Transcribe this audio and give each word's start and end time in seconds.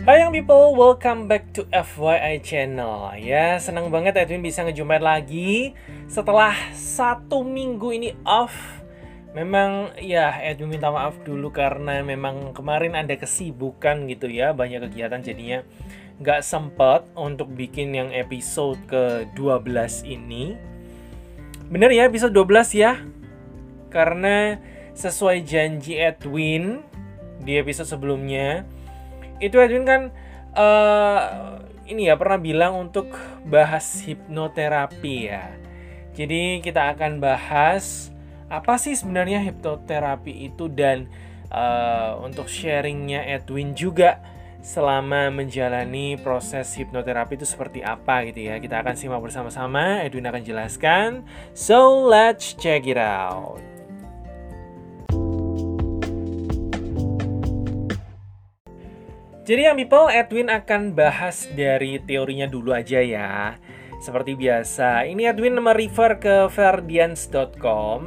Hai 0.00 0.24
young 0.24 0.32
people, 0.32 0.72
welcome 0.80 1.28
back 1.28 1.52
to 1.52 1.68
FYI 1.68 2.40
channel. 2.40 3.12
Ya, 3.20 3.60
senang 3.60 3.92
banget 3.92 4.16
Edwin 4.16 4.40
bisa 4.40 4.64
ngejumpain 4.64 5.04
lagi 5.04 5.76
Setelah 6.08 6.56
satu 6.72 7.44
minggu 7.44 7.92
ini 7.92 8.16
off. 8.24 8.56
Memang 9.36 9.92
ya 10.00 10.40
Edwin 10.40 10.72
minta 10.72 10.88
maaf 10.88 11.20
dulu 11.20 11.52
karena 11.52 12.00
memang 12.00 12.56
kemarin 12.56 12.96
ada 12.96 13.12
kesibukan 13.12 14.08
gitu 14.08 14.32
ya 14.32 14.56
Banyak 14.56 14.88
kegiatan 14.88 15.20
jadinya 15.20 15.60
nggak 16.16 16.48
sempet 16.48 17.04
untuk 17.12 17.52
bikin 17.52 17.92
yang 17.92 18.08
episode 18.08 18.80
ke-12 18.88 20.08
ini. 20.08 20.56
Bener 21.68 21.92
ya 21.92 22.08
episode 22.08 22.32
12 22.32 22.72
ya? 22.72 23.04
Karena 23.92 24.56
sesuai 24.96 25.44
janji 25.44 26.00
Edwin 26.00 26.80
di 27.44 27.60
episode 27.60 27.92
sebelumnya 27.92 28.64
itu 29.40 29.56
Edwin 29.56 29.88
kan 29.88 30.02
uh, 30.54 31.20
ini 31.90 32.06
ya 32.06 32.14
pernah 32.14 32.38
bilang 32.38 32.78
untuk 32.78 33.10
bahas 33.42 34.04
hipnoterapi 34.06 35.16
ya. 35.26 35.50
Jadi 36.14 36.62
kita 36.62 36.94
akan 36.94 37.18
bahas 37.18 38.14
apa 38.50 38.78
sih 38.78 38.94
sebenarnya 38.94 39.42
hipnoterapi 39.42 40.50
itu 40.50 40.70
dan 40.70 41.10
uh, 41.50 42.18
untuk 42.22 42.46
sharingnya 42.46 43.26
Edwin 43.26 43.74
juga 43.74 44.22
selama 44.60 45.32
menjalani 45.32 46.20
proses 46.20 46.68
hipnoterapi 46.76 47.40
itu 47.40 47.48
seperti 47.48 47.80
apa 47.80 48.28
gitu 48.28 48.52
ya. 48.52 48.60
Kita 48.60 48.84
akan 48.84 48.94
simak 48.94 49.22
bersama-sama, 49.24 50.04
Edwin 50.04 50.28
akan 50.28 50.42
jelaskan. 50.44 51.24
So 51.56 52.06
let's 52.06 52.52
check 52.54 52.84
it 52.84 53.00
out. 53.00 53.69
Jadi 59.50 59.66
yang 59.66 59.74
people, 59.74 60.06
Edwin 60.06 60.46
akan 60.46 60.94
bahas 60.94 61.50
dari 61.58 61.98
teorinya 61.98 62.46
dulu 62.46 62.70
aja 62.70 63.02
ya. 63.02 63.58
Seperti 63.98 64.38
biasa, 64.38 65.10
ini 65.10 65.26
Edwin 65.26 65.58
merefer 65.58 66.22
ke 66.22 66.46
verdians.com. 66.54 68.00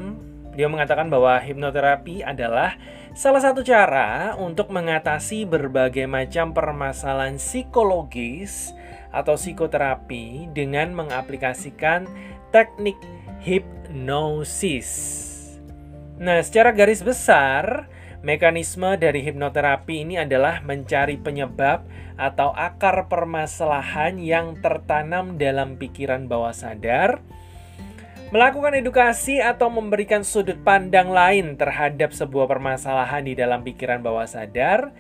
Dia 0.56 0.72
mengatakan 0.72 1.12
bahwa 1.12 1.36
hipnoterapi 1.44 2.24
adalah 2.24 2.80
salah 3.12 3.44
satu 3.44 3.60
cara 3.60 4.40
untuk 4.40 4.72
mengatasi 4.72 5.44
berbagai 5.44 6.08
macam 6.08 6.56
permasalahan 6.56 7.36
psikologis 7.36 8.72
atau 9.12 9.36
psikoterapi 9.36 10.48
dengan 10.56 10.96
mengaplikasikan 10.96 12.08
teknik 12.56 12.96
hipnosis. 13.44 14.92
Nah, 16.24 16.40
secara 16.40 16.72
garis 16.72 17.04
besar, 17.04 17.92
Mekanisme 18.24 18.96
dari 18.96 19.20
hipnoterapi 19.20 20.08
ini 20.08 20.16
adalah 20.16 20.64
mencari 20.64 21.20
penyebab 21.20 21.84
atau 22.16 22.56
akar 22.56 23.12
permasalahan 23.12 24.16
yang 24.16 24.56
tertanam 24.64 25.36
dalam 25.36 25.76
pikiran 25.76 26.32
bawah 26.32 26.56
sadar, 26.56 27.20
melakukan 28.32 28.80
edukasi 28.80 29.44
atau 29.44 29.68
memberikan 29.68 30.24
sudut 30.24 30.56
pandang 30.64 31.12
lain 31.12 31.60
terhadap 31.60 32.16
sebuah 32.16 32.48
permasalahan 32.48 33.28
di 33.28 33.36
dalam 33.36 33.60
pikiran 33.60 34.00
bawah 34.00 34.24
sadar, 34.24 34.96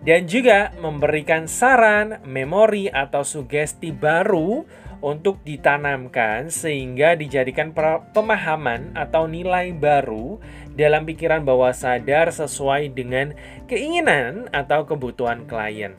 dan 0.00 0.24
juga 0.24 0.72
memberikan 0.80 1.44
saran, 1.44 2.24
memori, 2.24 2.88
atau 2.88 3.20
sugesti 3.20 3.92
baru 3.92 4.64
untuk 5.02 5.42
ditanamkan 5.42 6.48
sehingga 6.48 7.18
dijadikan 7.18 7.74
pemahaman 8.14 8.94
atau 8.94 9.26
nilai 9.26 9.74
baru 9.74 10.38
dalam 10.78 11.04
pikiran 11.04 11.42
bawah 11.42 11.74
sadar 11.74 12.30
sesuai 12.30 12.94
dengan 12.94 13.34
keinginan 13.66 14.48
atau 14.54 14.86
kebutuhan 14.86 15.44
klien. 15.44 15.92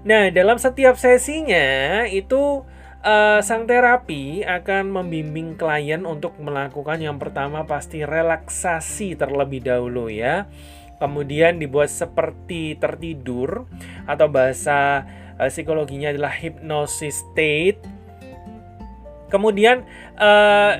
Nah, 0.00 0.32
dalam 0.32 0.56
setiap 0.56 0.96
sesinya 0.96 2.08
itu 2.08 2.64
uh, 3.04 3.38
sang 3.44 3.68
terapi 3.68 4.44
akan 4.44 4.88
membimbing 4.88 5.56
klien 5.60 6.04
untuk 6.08 6.36
melakukan 6.40 7.00
yang 7.00 7.20
pertama 7.20 7.68
pasti 7.68 8.04
relaksasi 8.04 9.16
terlebih 9.16 9.60
dahulu 9.60 10.08
ya. 10.08 10.48
Kemudian 11.00 11.56
dibuat 11.56 11.88
seperti 11.88 12.76
tertidur 12.76 13.64
atau 14.04 14.26
bahasa 14.28 15.08
uh, 15.40 15.48
psikologinya 15.48 16.12
adalah 16.12 16.32
hypnosis 16.32 17.24
state. 17.32 17.80
Kemudian 19.30 19.86
uh, 20.18 20.72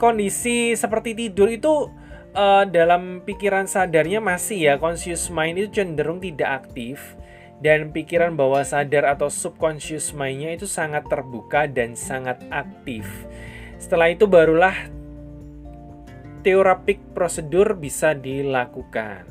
kondisi 0.00 0.72
seperti 0.72 1.12
tidur 1.12 1.52
itu 1.52 1.92
uh, 2.32 2.64
dalam 2.64 3.20
pikiran 3.22 3.68
sadarnya 3.68 4.18
masih 4.18 4.72
ya 4.72 4.74
conscious 4.80 5.28
mind 5.28 5.60
itu 5.60 5.68
cenderung 5.80 6.18
tidak 6.18 6.64
aktif 6.64 7.20
dan 7.60 7.92
pikiran 7.92 8.32
bawah 8.34 8.64
sadar 8.64 9.04
atau 9.04 9.28
subconscious 9.28 10.16
mindnya 10.16 10.56
itu 10.56 10.64
sangat 10.64 11.04
terbuka 11.06 11.68
dan 11.68 11.92
sangat 11.92 12.40
aktif. 12.48 13.04
Setelah 13.76 14.08
itu 14.12 14.24
barulah 14.24 14.72
terapik 16.40 17.00
prosedur 17.12 17.76
bisa 17.76 18.16
dilakukan. 18.16 19.28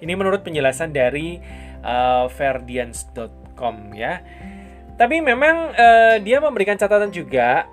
Ini 0.00 0.12
menurut 0.16 0.44
penjelasan 0.44 0.92
dari 0.92 1.40
uh, 1.80 2.28
verdians.com 2.28 3.96
ya. 3.96 4.20
Tapi 5.00 5.24
memang 5.24 5.72
uh, 5.72 6.20
dia 6.20 6.44
memberikan 6.44 6.76
catatan 6.76 7.08
juga 7.08 7.64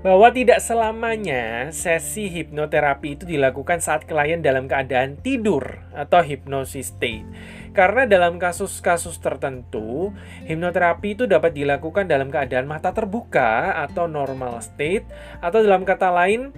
bahwa 0.00 0.32
tidak 0.32 0.64
selamanya 0.64 1.68
sesi 1.70 2.26
hipnoterapi 2.26 3.20
itu 3.20 3.24
dilakukan 3.28 3.84
saat 3.84 4.08
klien 4.08 4.40
dalam 4.40 4.64
keadaan 4.64 5.20
tidur 5.20 5.62
atau 5.92 6.24
hypnosis 6.24 6.96
state. 6.96 7.22
Karena 7.70 8.08
dalam 8.08 8.40
kasus-kasus 8.40 9.22
tertentu, 9.22 10.10
hipnoterapi 10.50 11.14
itu 11.14 11.24
dapat 11.30 11.54
dilakukan 11.54 12.10
dalam 12.10 12.32
keadaan 12.32 12.66
mata 12.66 12.90
terbuka 12.90 13.78
atau 13.86 14.10
normal 14.10 14.58
state 14.64 15.06
atau 15.38 15.62
dalam 15.62 15.86
kata 15.86 16.10
lain 16.10 16.50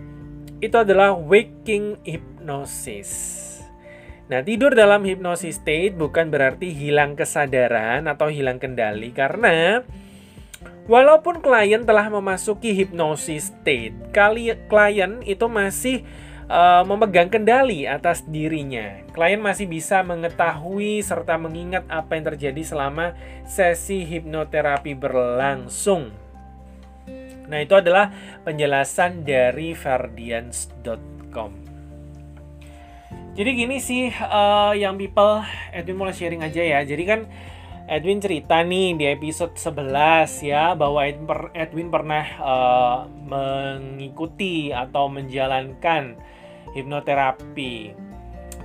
itu 0.62 0.78
adalah 0.78 1.12
waking 1.12 1.98
hypnosis. 2.06 3.51
Nah, 4.32 4.40
tidur 4.40 4.72
dalam 4.72 5.04
hipnosis 5.04 5.60
state 5.60 5.92
bukan 5.92 6.32
berarti 6.32 6.72
hilang 6.72 7.20
kesadaran 7.20 8.08
atau 8.08 8.32
hilang 8.32 8.56
kendali 8.56 9.12
karena 9.12 9.84
walaupun 10.88 11.44
klien 11.44 11.84
telah 11.84 12.08
memasuki 12.08 12.72
hipnosis 12.72 13.52
state, 13.52 13.92
kali 14.08 14.56
klien 14.72 15.20
itu 15.20 15.44
masih 15.52 16.08
uh, 16.48 16.80
memegang 16.80 17.28
kendali 17.28 17.84
atas 17.84 18.24
dirinya. 18.24 19.04
Klien 19.12 19.36
masih 19.36 19.68
bisa 19.68 20.00
mengetahui 20.00 21.04
serta 21.04 21.36
mengingat 21.36 21.84
apa 21.92 22.16
yang 22.16 22.32
terjadi 22.32 22.64
selama 22.64 23.12
sesi 23.44 24.00
hipnoterapi 24.08 24.96
berlangsung. 24.96 26.08
Nah, 27.52 27.60
itu 27.60 27.76
adalah 27.76 28.08
penjelasan 28.48 29.28
dari 29.28 29.76
verdians.com. 29.76 31.61
Jadi 33.32 33.50
gini 33.56 33.80
sih 33.80 34.12
uh, 34.12 34.76
yang 34.76 35.00
people 35.00 35.40
Edwin 35.72 35.96
mulai 35.96 36.12
sharing 36.12 36.44
aja 36.44 36.60
ya. 36.60 36.84
Jadi 36.84 37.04
kan 37.08 37.24
Edwin 37.88 38.20
cerita 38.20 38.60
nih 38.60 38.92
di 38.92 39.08
episode 39.08 39.56
11 39.56 40.44
ya 40.44 40.76
bahwa 40.76 41.00
Edwin, 41.00 41.24
per, 41.24 41.40
Edwin 41.56 41.88
pernah 41.88 42.24
uh, 42.44 42.98
mengikuti 43.08 44.68
atau 44.68 45.08
menjalankan 45.08 46.20
hipnoterapi. 46.76 47.96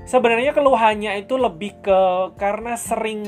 Sebenarnya 0.03 0.51
keluhannya 0.51 1.15
itu 1.15 1.39
lebih 1.39 1.79
ke 1.79 1.99
karena 2.35 2.75
sering 2.75 3.23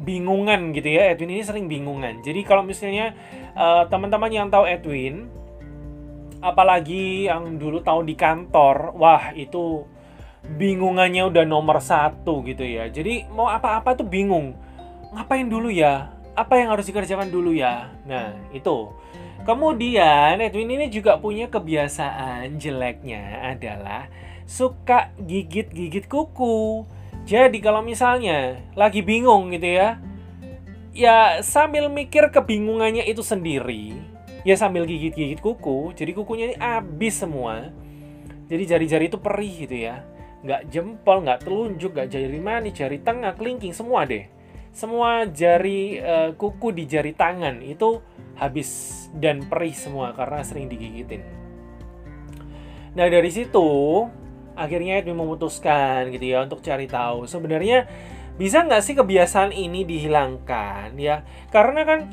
bingungan 0.00 0.72
gitu 0.72 0.88
ya. 0.88 1.12
Edwin 1.12 1.36
ini 1.36 1.44
sering 1.44 1.68
bingungan. 1.68 2.24
Jadi 2.24 2.40
kalau 2.48 2.64
misalnya 2.64 3.12
uh, 3.52 3.84
teman-teman 3.92 4.32
yang 4.32 4.48
tahu 4.48 4.64
Edwin 4.64 5.28
apalagi 6.40 7.28
yang 7.28 7.60
dulu 7.60 7.84
tahu 7.84 8.08
di 8.08 8.16
kantor, 8.16 8.96
wah 8.96 9.36
itu 9.36 9.84
bingungannya 10.56 11.28
udah 11.28 11.44
nomor 11.44 11.84
satu 11.84 12.40
gitu 12.48 12.64
ya. 12.64 12.88
Jadi 12.88 13.28
mau 13.28 13.52
apa-apa 13.52 13.92
tuh 14.00 14.08
bingung. 14.08 14.56
Ngapain 15.12 15.44
dulu 15.44 15.68
ya? 15.68 16.16
Apa 16.32 16.56
yang 16.56 16.72
harus 16.72 16.88
dikerjakan 16.88 17.28
dulu 17.28 17.52
ya? 17.52 17.92
Nah, 18.08 18.32
itu. 18.56 18.88
Kemudian 19.44 20.40
Edwin 20.40 20.72
ini 20.72 20.86
juga 20.88 21.16
punya 21.20 21.48
kebiasaan 21.48 22.56
jeleknya 22.60 23.52
adalah 23.56 24.08
suka 24.48 25.12
gigit-gigit 25.20 26.08
kuku. 26.08 26.84
Jadi 27.28 27.60
kalau 27.60 27.84
misalnya 27.84 28.60
lagi 28.72 29.04
bingung 29.04 29.52
gitu 29.52 29.68
ya, 29.68 30.00
ya 30.96 31.44
sambil 31.44 31.92
mikir 31.92 32.32
kebingungannya 32.32 33.04
itu 33.04 33.20
sendiri, 33.20 33.96
ya 34.48 34.56
sambil 34.56 34.88
gigit-gigit 34.88 35.44
kuku, 35.44 35.92
jadi 35.92 36.16
kukunya 36.16 36.44
ini 36.52 36.56
habis 36.56 37.20
semua. 37.20 37.68
Jadi 38.48 38.64
jari-jari 38.64 39.12
itu 39.12 39.20
perih 39.20 39.68
gitu 39.68 39.76
ya 39.76 40.00
nggak 40.42 40.70
jempol, 40.70 41.26
nggak 41.26 41.42
telunjuk, 41.42 41.90
nggak 41.94 42.08
jari 42.10 42.38
manis, 42.38 42.74
jari 42.78 42.98
tengah, 43.02 43.34
kelingking, 43.34 43.74
semua 43.74 44.06
deh. 44.06 44.30
Semua 44.70 45.26
jari 45.26 45.98
uh, 45.98 46.30
kuku 46.38 46.70
di 46.70 46.84
jari 46.86 47.10
tangan 47.10 47.58
itu 47.64 47.98
habis 48.38 48.94
dan 49.10 49.42
perih 49.50 49.74
semua 49.74 50.14
karena 50.14 50.46
sering 50.46 50.70
digigitin. 50.70 51.26
Nah 52.94 53.06
dari 53.10 53.30
situ 53.34 53.66
akhirnya 54.54 55.02
Edwin 55.02 55.18
memutuskan 55.18 56.10
gitu 56.14 56.34
ya 56.34 56.46
untuk 56.46 56.62
cari 56.62 56.86
tahu 56.86 57.26
sebenarnya 57.26 57.86
bisa 58.38 58.62
nggak 58.62 58.82
sih 58.82 58.94
kebiasaan 58.94 59.50
ini 59.50 59.82
dihilangkan 59.82 60.94
ya? 60.94 61.26
Karena 61.50 61.82
kan 61.82 62.06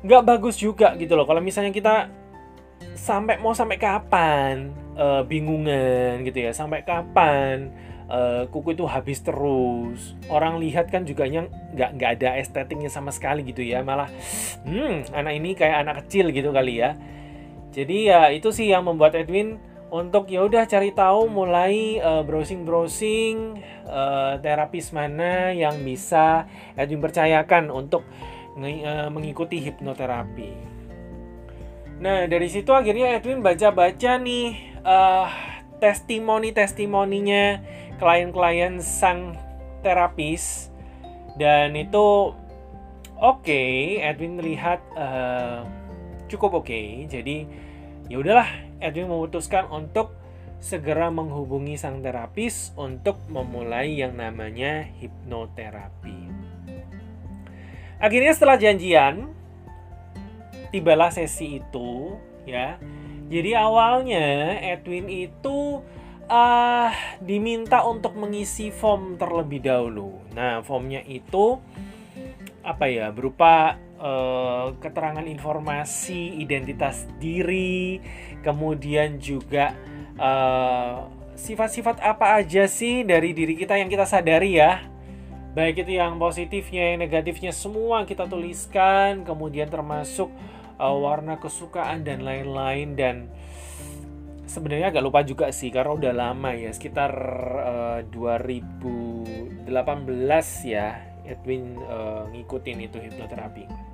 nggak 0.00 0.24
bagus 0.24 0.56
juga 0.56 0.96
gitu 0.96 1.12
loh. 1.12 1.28
Kalau 1.28 1.44
misalnya 1.44 1.72
kita 1.72 2.08
sampai 2.96 3.36
mau 3.44 3.52
sampai 3.52 3.76
kapan 3.76 4.72
uh, 5.00 5.22
bingungan 5.24 6.20
gitu 6.28 6.44
ya? 6.44 6.52
Sampai 6.52 6.84
kapan 6.84 7.72
uh, 8.12 8.44
kuku 8.52 8.76
itu 8.76 8.84
habis 8.84 9.24
terus? 9.24 10.14
Orang 10.28 10.60
lihat 10.60 10.92
kan 10.92 11.08
juga 11.08 11.24
yang 11.24 11.48
nggak 11.72 11.90
nggak 11.96 12.10
ada 12.20 12.36
estetiknya 12.36 12.92
sama 12.92 13.08
sekali 13.08 13.40
gitu 13.48 13.64
ya. 13.64 13.80
Malah, 13.80 14.12
hmm, 14.68 15.16
anak 15.16 15.32
ini 15.32 15.56
kayak 15.56 15.88
anak 15.88 16.04
kecil 16.04 16.28
gitu 16.30 16.52
kali 16.52 16.84
ya. 16.84 17.00
Jadi 17.72 18.12
ya 18.12 18.28
itu 18.28 18.52
sih 18.52 18.68
yang 18.68 18.84
membuat 18.84 19.16
Edwin 19.16 19.56
untuk 19.90 20.30
ya 20.30 20.46
udah 20.46 20.70
cari 20.70 20.94
tahu 20.94 21.26
mulai 21.26 21.98
uh, 21.98 22.22
browsing-browsing 22.22 23.58
uh, 23.90 24.38
terapis 24.38 24.94
mana 24.94 25.50
yang 25.50 25.82
bisa 25.82 26.46
Edwin 26.78 27.02
percayakan 27.02 27.72
untuk 27.74 28.06
mengikuti 29.10 29.62
hipnoterapi. 29.62 30.52
Nah 32.02 32.26
dari 32.26 32.48
situ 32.50 32.74
akhirnya 32.74 33.14
Edwin 33.16 33.40
baca-baca 33.40 34.18
nih 34.18 34.69
uh, 34.84 35.28
testimoni-testimoninya 35.80 37.60
klien-klien 37.96 38.80
sang 38.80 39.36
terapis 39.80 40.68
dan 41.40 41.72
itu 41.76 42.36
oke 43.16 43.40
okay, 43.44 44.00
Edwin 44.04 44.40
lihat 44.40 44.80
uh, 44.96 45.64
cukup 46.28 46.60
oke 46.60 46.68
okay. 46.68 47.08
jadi 47.08 47.48
ya 48.12 48.20
udahlah 48.20 48.48
Edwin 48.80 49.08
memutuskan 49.08 49.68
untuk 49.72 50.20
segera 50.60 51.08
menghubungi 51.08 51.80
sang 51.80 52.04
terapis 52.04 52.76
untuk 52.76 53.16
memulai 53.32 53.96
yang 53.96 54.12
namanya 54.12 54.84
hipnoterapi. 55.00 56.28
Akhirnya 57.96 58.32
setelah 58.36 58.56
janjian, 58.60 59.32
tibalah 60.68 61.08
sesi 61.12 61.60
itu, 61.64 62.16
ya. 62.44 62.76
Jadi 63.30 63.54
awalnya 63.54 64.58
Edwin 64.58 65.06
itu 65.06 65.78
uh, 66.26 66.90
diminta 67.22 67.86
untuk 67.86 68.18
mengisi 68.18 68.74
form 68.74 69.14
terlebih 69.14 69.62
dahulu. 69.62 70.18
Nah, 70.34 70.66
formnya 70.66 70.98
itu 71.06 71.62
apa 72.66 72.90
ya? 72.90 73.14
Berupa 73.14 73.78
uh, 74.02 74.74
keterangan 74.82 75.22
informasi 75.22 76.42
identitas 76.42 77.06
diri, 77.22 78.02
kemudian 78.42 79.22
juga 79.22 79.78
eh, 80.16 80.96
sifat-sifat 81.36 82.04
apa 82.04 82.36
aja 82.40 82.68
sih 82.68 83.04
dari 83.04 83.32
diri 83.32 83.56
kita 83.56 83.80
yang 83.80 83.88
kita 83.88 84.04
sadari 84.04 84.60
ya. 84.60 84.84
Baik 85.50 85.82
itu 85.82 85.98
yang 85.98 86.14
positifnya, 86.20 86.94
yang 86.94 87.02
negatifnya 87.02 87.50
semua 87.50 88.06
kita 88.06 88.28
tuliskan, 88.30 89.26
kemudian 89.26 89.66
termasuk 89.66 90.30
uh, 90.80 90.96
warna 90.96 91.36
kesukaan 91.36 92.00
dan 92.00 92.24
lain-lain 92.24 92.96
dan 92.96 93.28
sebenarnya 94.48 94.90
agak 94.90 95.04
lupa 95.04 95.20
juga 95.22 95.52
sih 95.52 95.68
karena 95.68 95.92
udah 95.92 96.12
lama 96.16 96.50
ya 96.56 96.72
sekitar 96.72 97.12
uh, 97.60 98.00
2018 98.08 99.68
ya 100.64 100.86
Edwin 101.28 101.76
uh, 101.84 102.26
ngikutin 102.32 102.78
itu 102.80 102.96
hipnoterapi. 102.98 103.90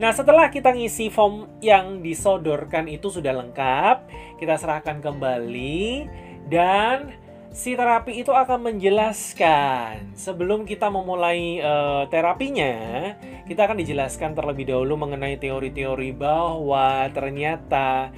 Nah, 0.00 0.10
setelah 0.10 0.48
kita 0.48 0.72
ngisi 0.72 1.12
form 1.12 1.60
yang 1.60 2.00
disodorkan 2.00 2.88
itu 2.88 3.12
sudah 3.12 3.36
lengkap, 3.38 4.08
kita 4.40 4.56
serahkan 4.58 4.98
kembali 4.98 6.08
dan 6.48 7.21
si 7.52 7.76
terapi 7.76 8.24
itu 8.24 8.32
akan 8.32 8.72
menjelaskan 8.72 10.16
sebelum 10.16 10.64
kita 10.64 10.88
memulai 10.88 11.60
uh, 11.60 12.08
terapinya, 12.08 13.12
kita 13.44 13.68
akan 13.68 13.76
dijelaskan 13.76 14.32
terlebih 14.32 14.72
dahulu 14.72 14.96
mengenai 14.96 15.36
teori-teori 15.36 16.16
bahwa 16.16 17.04
ternyata 17.12 18.08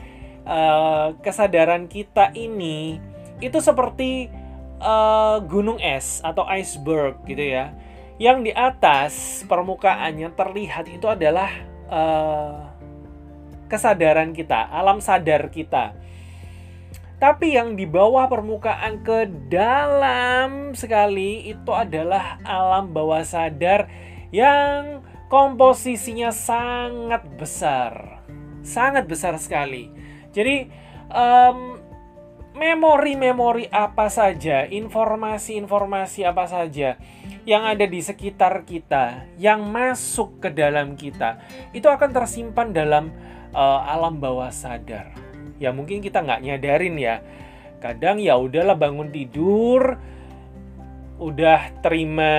uh, 0.47 1.19
kesadaran 1.19 1.91
kita 1.91 2.31
ini 2.39 3.03
itu 3.43 3.59
seperti 3.59 4.31
uh, 4.79 5.43
gunung 5.43 5.83
es 5.83 6.23
atau 6.23 6.47
iceberg 6.47 7.19
gitu 7.27 7.43
ya. 7.43 7.75
Yang 8.23 8.39
di 8.47 8.53
atas 8.55 9.43
permukaannya 9.51 10.31
terlihat 10.39 10.87
itu 10.87 11.11
adalah 11.11 11.51
uh, 11.91 12.71
kesadaran 13.67 14.31
kita, 14.31 14.71
alam 14.71 15.03
sadar 15.03 15.51
kita. 15.51 15.99
Tapi 17.25 17.57
yang 17.57 17.73
di 17.73 17.89
bawah 17.89 18.29
permukaan 18.29 19.01
ke 19.01 19.25
dalam 19.49 20.77
sekali 20.77 21.49
itu 21.49 21.73
adalah 21.73 22.37
alam 22.45 22.93
bawah 22.93 23.25
sadar 23.25 23.89
yang 24.29 25.01
komposisinya 25.33 26.29
sangat 26.29 27.25
besar. 27.41 28.21
Sangat 28.61 29.09
besar 29.09 29.41
sekali. 29.41 29.89
Jadi 30.37 30.69
um, 31.09 31.81
memori-memori 32.53 33.73
apa 33.73 34.13
saja, 34.13 34.69
informasi-informasi 34.69 36.29
apa 36.29 36.45
saja 36.45 37.01
yang 37.49 37.65
ada 37.65 37.89
di 37.89 38.05
sekitar 38.05 38.69
kita, 38.69 39.33
yang 39.41 39.65
masuk 39.65 40.45
ke 40.45 40.53
dalam 40.53 40.93
kita, 40.93 41.41
itu 41.73 41.89
akan 41.89 42.13
tersimpan 42.13 42.77
dalam 42.77 43.17
uh, 43.57 43.81
alam 43.89 44.21
bawah 44.21 44.53
sadar. 44.53 45.24
Ya 45.65 45.73
mungkin 45.73 46.05
kita 46.05 46.21
nggak 46.21 46.45
nyadarin 46.45 47.01
ya. 47.01 47.25
Kadang 47.81 48.21
ya 48.21 48.37
udahlah 48.37 48.77
bangun 48.77 49.09
tidur, 49.09 49.97
udah 51.17 51.73
terima 51.81 52.33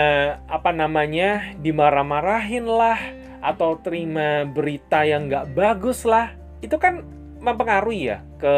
apa 0.45 0.69
namanya 0.69 1.57
dimarah-marahin 1.57 2.69
lah, 2.69 2.97
atau 3.45 3.77
terima 3.77 4.45
berita 4.45 5.05
yang 5.05 5.29
nggak 5.29 5.53
bagus 5.53 6.01
lah, 6.01 6.33
itu 6.65 6.77
kan 6.81 7.05
mempengaruhi 7.37 8.09
ya 8.09 8.25
ke 8.41 8.55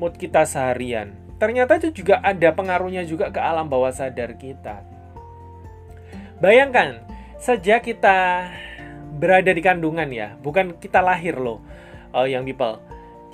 mood 0.00 0.16
kita 0.16 0.48
seharian. 0.48 1.12
Ternyata 1.36 1.76
itu 1.76 1.92
juga 1.92 2.24
ada 2.24 2.48
pengaruhnya 2.56 3.04
juga 3.04 3.28
ke 3.28 3.36
alam 3.36 3.68
bawah 3.68 3.92
sadar 3.92 4.32
kita. 4.40 4.80
Bayangkan, 6.40 7.04
sejak 7.36 7.84
kita 7.84 8.48
berada 9.20 9.52
di 9.52 9.60
kandungan 9.60 10.08
ya, 10.08 10.40
bukan 10.40 10.72
kita 10.80 11.04
lahir 11.04 11.36
loh, 11.36 11.60
uh, 12.16 12.24
yang 12.24 12.48
people. 12.48 12.80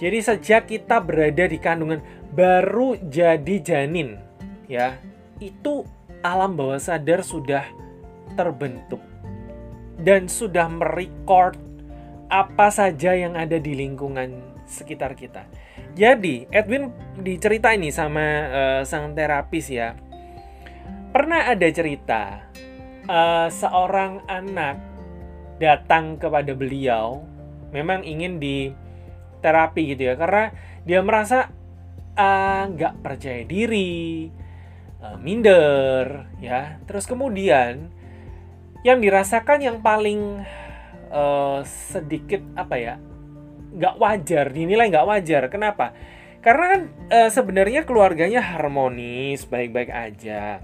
Jadi 0.01 0.19
sejak 0.19 0.67
kita 0.67 0.99
berada 0.99 1.45
di 1.47 1.59
kandungan 1.61 2.03
baru 2.33 2.97
jadi 2.99 3.57
janin, 3.61 4.19
ya, 4.67 4.99
itu 5.39 5.87
alam 6.25 6.55
bawah 6.55 6.79
sadar 6.79 7.21
sudah 7.23 7.67
terbentuk 8.35 9.03
dan 10.01 10.27
sudah 10.27 10.67
merecord 10.67 11.59
apa 12.33 12.73
saja 12.73 13.13
yang 13.13 13.37
ada 13.37 13.61
di 13.61 13.77
lingkungan 13.77 14.41
sekitar 14.65 15.13
kita. 15.13 15.45
Jadi 15.93 16.49
Edwin 16.49 16.89
dicerita 17.21 17.77
ini 17.77 17.93
sama 17.93 18.25
uh, 18.49 18.81
sang 18.89 19.13
terapis 19.13 19.69
ya. 19.69 19.93
Pernah 21.13 21.53
ada 21.53 21.69
cerita 21.69 22.49
uh, 23.05 23.53
seorang 23.53 24.25
anak 24.25 24.81
datang 25.61 26.17
kepada 26.17 26.57
beliau 26.57 27.21
memang 27.77 28.01
ingin 28.01 28.41
di 28.41 28.73
terapi 29.43 29.93
gitu 29.93 30.09
ya. 30.09 30.15
Karena 30.15 30.55
dia 30.87 31.03
merasa 31.03 31.51
eh, 32.15 32.63
nggak 32.71 32.95
uh, 32.97 33.01
percaya 33.03 33.43
diri 33.43 34.31
uh, 35.03 35.19
minder 35.19 36.31
ya. 36.39 36.79
Terus 36.87 37.05
kemudian 37.11 37.91
yang 38.87 38.99
dirasakan 38.99 39.63
yang 39.63 39.79
paling 39.83 40.43
uh, 41.11 41.61
sedikit 41.67 42.43
apa 42.59 42.77
ya 42.79 42.95
nggak 43.73 43.99
wajar 43.99 44.47
dinilai 44.53 44.89
nggak 44.89 45.09
wajar. 45.09 45.43
Kenapa? 45.49 45.97
Karena 46.43 46.65
kan 46.75 46.81
uh, 47.09 47.31
sebenarnya 47.31 47.87
keluarganya 47.87 48.43
harmonis 48.43 49.47
baik-baik 49.47 49.91
aja. 49.91 50.59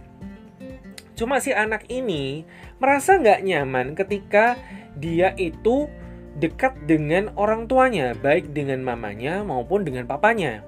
Cuma 1.15 1.43
si 1.43 1.51
anak 1.51 1.87
ini 1.91 2.47
merasa 2.79 3.19
nggak 3.19 3.43
nyaman 3.43 3.99
ketika 3.99 4.59
dia 4.99 5.35
itu 5.39 5.91
dekat 6.39 6.79
dengan 6.87 7.35
orang 7.35 7.67
tuanya, 7.67 8.15
baik 8.15 8.55
dengan 8.55 8.81
mamanya 8.87 9.43
maupun 9.43 9.83
dengan 9.83 10.07
papanya. 10.07 10.63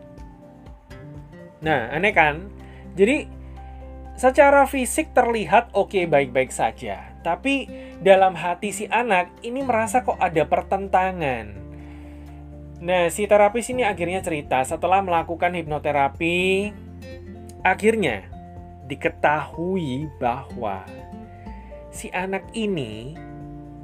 Nah, 1.63 1.95
aneh 1.95 2.11
kan? 2.11 2.51
Jadi, 2.99 3.31
secara 4.19 4.67
fisik 4.67 5.15
terlihat 5.15 5.71
oke 5.73 5.95
okay, 5.95 6.05
baik-baik 6.11 6.51
saja. 6.51 7.15
Tapi 7.23 7.71
dalam 8.03 8.35
hati 8.35 8.75
si 8.75 8.85
anak 8.91 9.31
ini 9.47 9.63
merasa 9.63 10.03
kok 10.03 10.19
ada 10.19 10.43
pertentangan. 10.49 11.47
Nah, 12.81 13.13
si 13.13 13.29
terapis 13.29 13.69
ini 13.71 13.85
akhirnya 13.85 14.25
cerita 14.25 14.65
setelah 14.65 15.05
melakukan 15.05 15.53
hipnoterapi, 15.53 16.73
akhirnya 17.61 18.25
diketahui 18.89 20.09
bahwa 20.17 20.83
si 21.93 22.09
anak 22.11 22.49
ini 22.57 23.15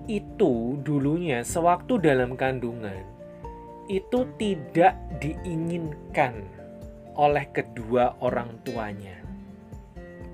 itu 0.06 0.78
dulunya 0.86 1.42
sewaktu 1.42 1.98
dalam 1.98 2.38
kandungan 2.38 3.02
itu 3.86 4.26
tidak 4.38 4.98
diinginkan 5.22 6.42
oleh 7.14 7.46
kedua 7.54 8.18
orang 8.18 8.58
tuanya. 8.66 9.22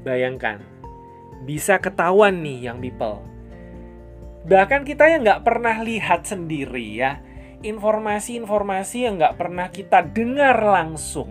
Bayangkan, 0.03 0.59
bisa 1.45 1.79
ketahuan 1.79 2.41
nih 2.41 2.73
yang 2.73 2.79
people. 2.81 3.23
Bahkan 4.49 4.83
kita 4.83 5.07
yang 5.07 5.23
nggak 5.23 5.45
pernah 5.47 5.79
lihat 5.85 6.27
sendiri 6.27 6.99
ya, 6.99 7.23
informasi-informasi 7.63 9.07
yang 9.07 9.21
nggak 9.21 9.39
pernah 9.39 9.71
kita 9.71 10.03
dengar 10.03 10.59
langsung, 10.59 11.31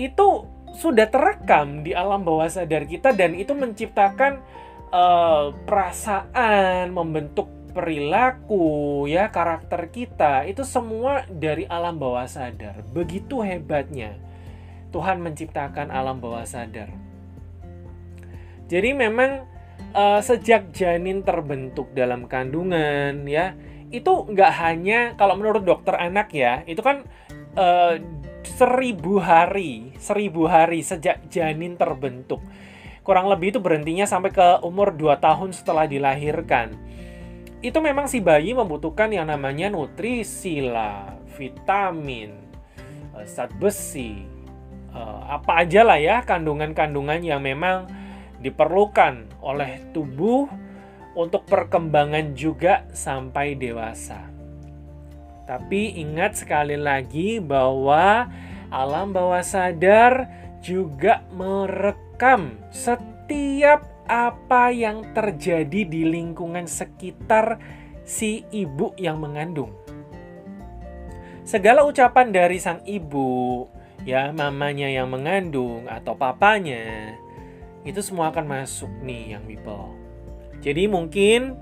itu 0.00 0.48
sudah 0.74 1.06
terekam 1.06 1.86
di 1.86 1.94
alam 1.94 2.26
bawah 2.26 2.50
sadar 2.50 2.88
kita 2.88 3.14
dan 3.14 3.36
itu 3.38 3.54
menciptakan 3.54 4.42
uh, 4.94 5.50
perasaan, 5.66 6.94
membentuk 6.94 7.50
perilaku, 7.74 9.04
ya 9.10 9.34
karakter 9.34 9.90
kita 9.90 10.46
itu 10.46 10.62
semua 10.62 11.26
dari 11.26 11.66
alam 11.66 11.98
bawah 11.98 12.30
sadar. 12.30 12.86
Begitu 12.94 13.42
hebatnya 13.42 14.14
Tuhan 14.94 15.18
menciptakan 15.18 15.90
alam 15.90 16.22
bawah 16.22 16.46
sadar. 16.46 16.94
Jadi 18.70 18.94
memang 18.94 19.44
uh, 19.92 20.22
sejak 20.22 20.70
janin 20.70 21.26
terbentuk 21.26 21.90
dalam 21.92 22.30
kandungan 22.30 23.26
ya 23.26 23.58
itu 23.90 24.10
nggak 24.26 24.52
hanya 24.58 24.98
kalau 25.14 25.38
menurut 25.38 25.62
dokter 25.62 25.94
anak 25.94 26.34
ya 26.34 26.66
itu 26.66 26.82
kan 26.82 27.06
uh, 27.54 27.94
seribu 28.42 29.22
hari 29.22 29.94
seribu 30.02 30.50
hari 30.50 30.82
sejak 30.82 31.30
janin 31.30 31.78
terbentuk 31.78 32.42
kurang 33.04 33.28
lebih 33.28 33.54
itu 33.54 33.60
berhentinya 33.60 34.08
sampai 34.08 34.32
ke 34.32 34.64
umur 34.64 34.90
2 34.96 35.20
tahun 35.20 35.52
setelah 35.52 35.84
dilahirkan 35.84 36.74
itu 37.64 37.78
memang 37.80 38.08
si 38.08 38.20
bayi 38.20 38.52
membutuhkan 38.52 39.08
yang 39.12 39.28
namanya 39.28 39.72
nutrisi 39.72 40.60
lah 40.64 41.16
vitamin 41.36 42.32
uh, 43.16 43.24
zat 43.24 43.52
besi 43.56 44.24
uh, 44.92 45.32
apa 45.40 45.64
aja 45.64 45.80
lah 45.80 45.96
ya 45.96 46.20
kandungan-kandungan 46.24 47.24
yang 47.24 47.40
memang 47.40 47.88
diperlukan 48.44 49.40
oleh 49.40 49.80
tubuh 49.96 50.44
untuk 51.16 51.46
perkembangan 51.48 52.34
juga 52.36 52.84
sampai 52.92 53.56
dewasa. 53.56 54.28
Tapi 55.48 55.96
ingat 56.00 56.44
sekali 56.44 56.76
lagi 56.76 57.40
bahwa 57.40 58.28
alam 58.68 59.14
bawah 59.14 59.40
sadar 59.40 60.28
juga 60.60 61.24
merekam 62.14 62.62
setiap 62.70 63.82
apa 64.06 64.70
yang 64.70 65.02
terjadi 65.10 65.82
di 65.82 66.06
lingkungan 66.06 66.62
sekitar 66.70 67.58
si 68.06 68.46
ibu 68.54 68.94
yang 68.94 69.18
mengandung. 69.18 69.74
Segala 71.42 71.82
ucapan 71.82 72.30
dari 72.30 72.62
sang 72.62 72.86
ibu, 72.86 73.66
ya 74.06 74.30
mamanya 74.30 74.86
yang 74.86 75.10
mengandung 75.10 75.90
atau 75.90 76.14
papanya, 76.14 77.18
itu 77.82 77.98
semua 77.98 78.30
akan 78.30 78.46
masuk 78.46 78.94
nih 79.02 79.34
yang 79.34 79.42
people. 79.42 79.90
Jadi 80.62 80.86
mungkin 80.86 81.58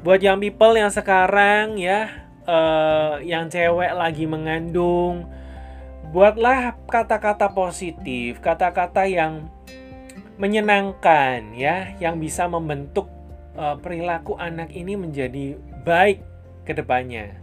buat 0.00 0.24
yang 0.24 0.40
people 0.40 0.80
yang 0.80 0.88
sekarang 0.88 1.76
ya 1.76 2.08
uh, 2.48 3.20
yang 3.20 3.52
cewek 3.52 3.92
lagi 3.92 4.24
mengandung, 4.24 5.28
buatlah 6.08 6.72
kata-kata 6.88 7.52
positif, 7.52 8.40
kata-kata 8.40 9.04
yang 9.04 9.57
menyenangkan 10.38 11.52
ya, 11.52 11.98
yang 11.98 12.22
bisa 12.22 12.46
membentuk 12.46 13.10
uh, 13.58 13.76
perilaku 13.82 14.38
anak 14.38 14.72
ini 14.72 14.94
menjadi 14.94 15.58
baik 15.84 16.22
ke 16.64 16.72
depannya. 16.72 17.36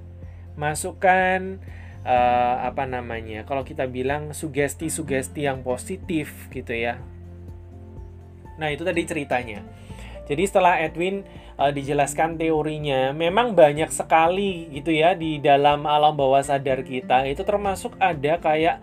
Masukkan 0.55 1.59
uh, 2.07 2.55
apa 2.63 2.87
namanya? 2.87 3.43
Kalau 3.43 3.67
kita 3.67 3.85
bilang 3.85 4.31
sugesti-sugesti 4.31 5.45
yang 5.45 5.61
positif 5.61 6.47
gitu 6.49 6.71
ya 6.71 6.97
Nah, 8.55 8.71
itu 8.71 8.83
tadi 8.87 9.03
ceritanya. 9.03 9.59
Jadi 10.25 10.43
setelah 10.47 10.81
Edwin 10.81 11.21
uh, 11.59 11.69
dijelaskan 11.69 12.39
teorinya, 12.41 13.13
memang 13.13 13.53
banyak 13.53 13.93
sekali 13.93 14.73
gitu 14.73 14.89
ya 14.89 15.13
di 15.13 15.37
dalam 15.37 15.85
alam 15.85 16.17
bawah 16.17 16.41
sadar 16.41 16.81
kita. 16.81 17.29
Itu 17.29 17.45
termasuk 17.45 17.93
ada 18.01 18.41
kayak 18.41 18.81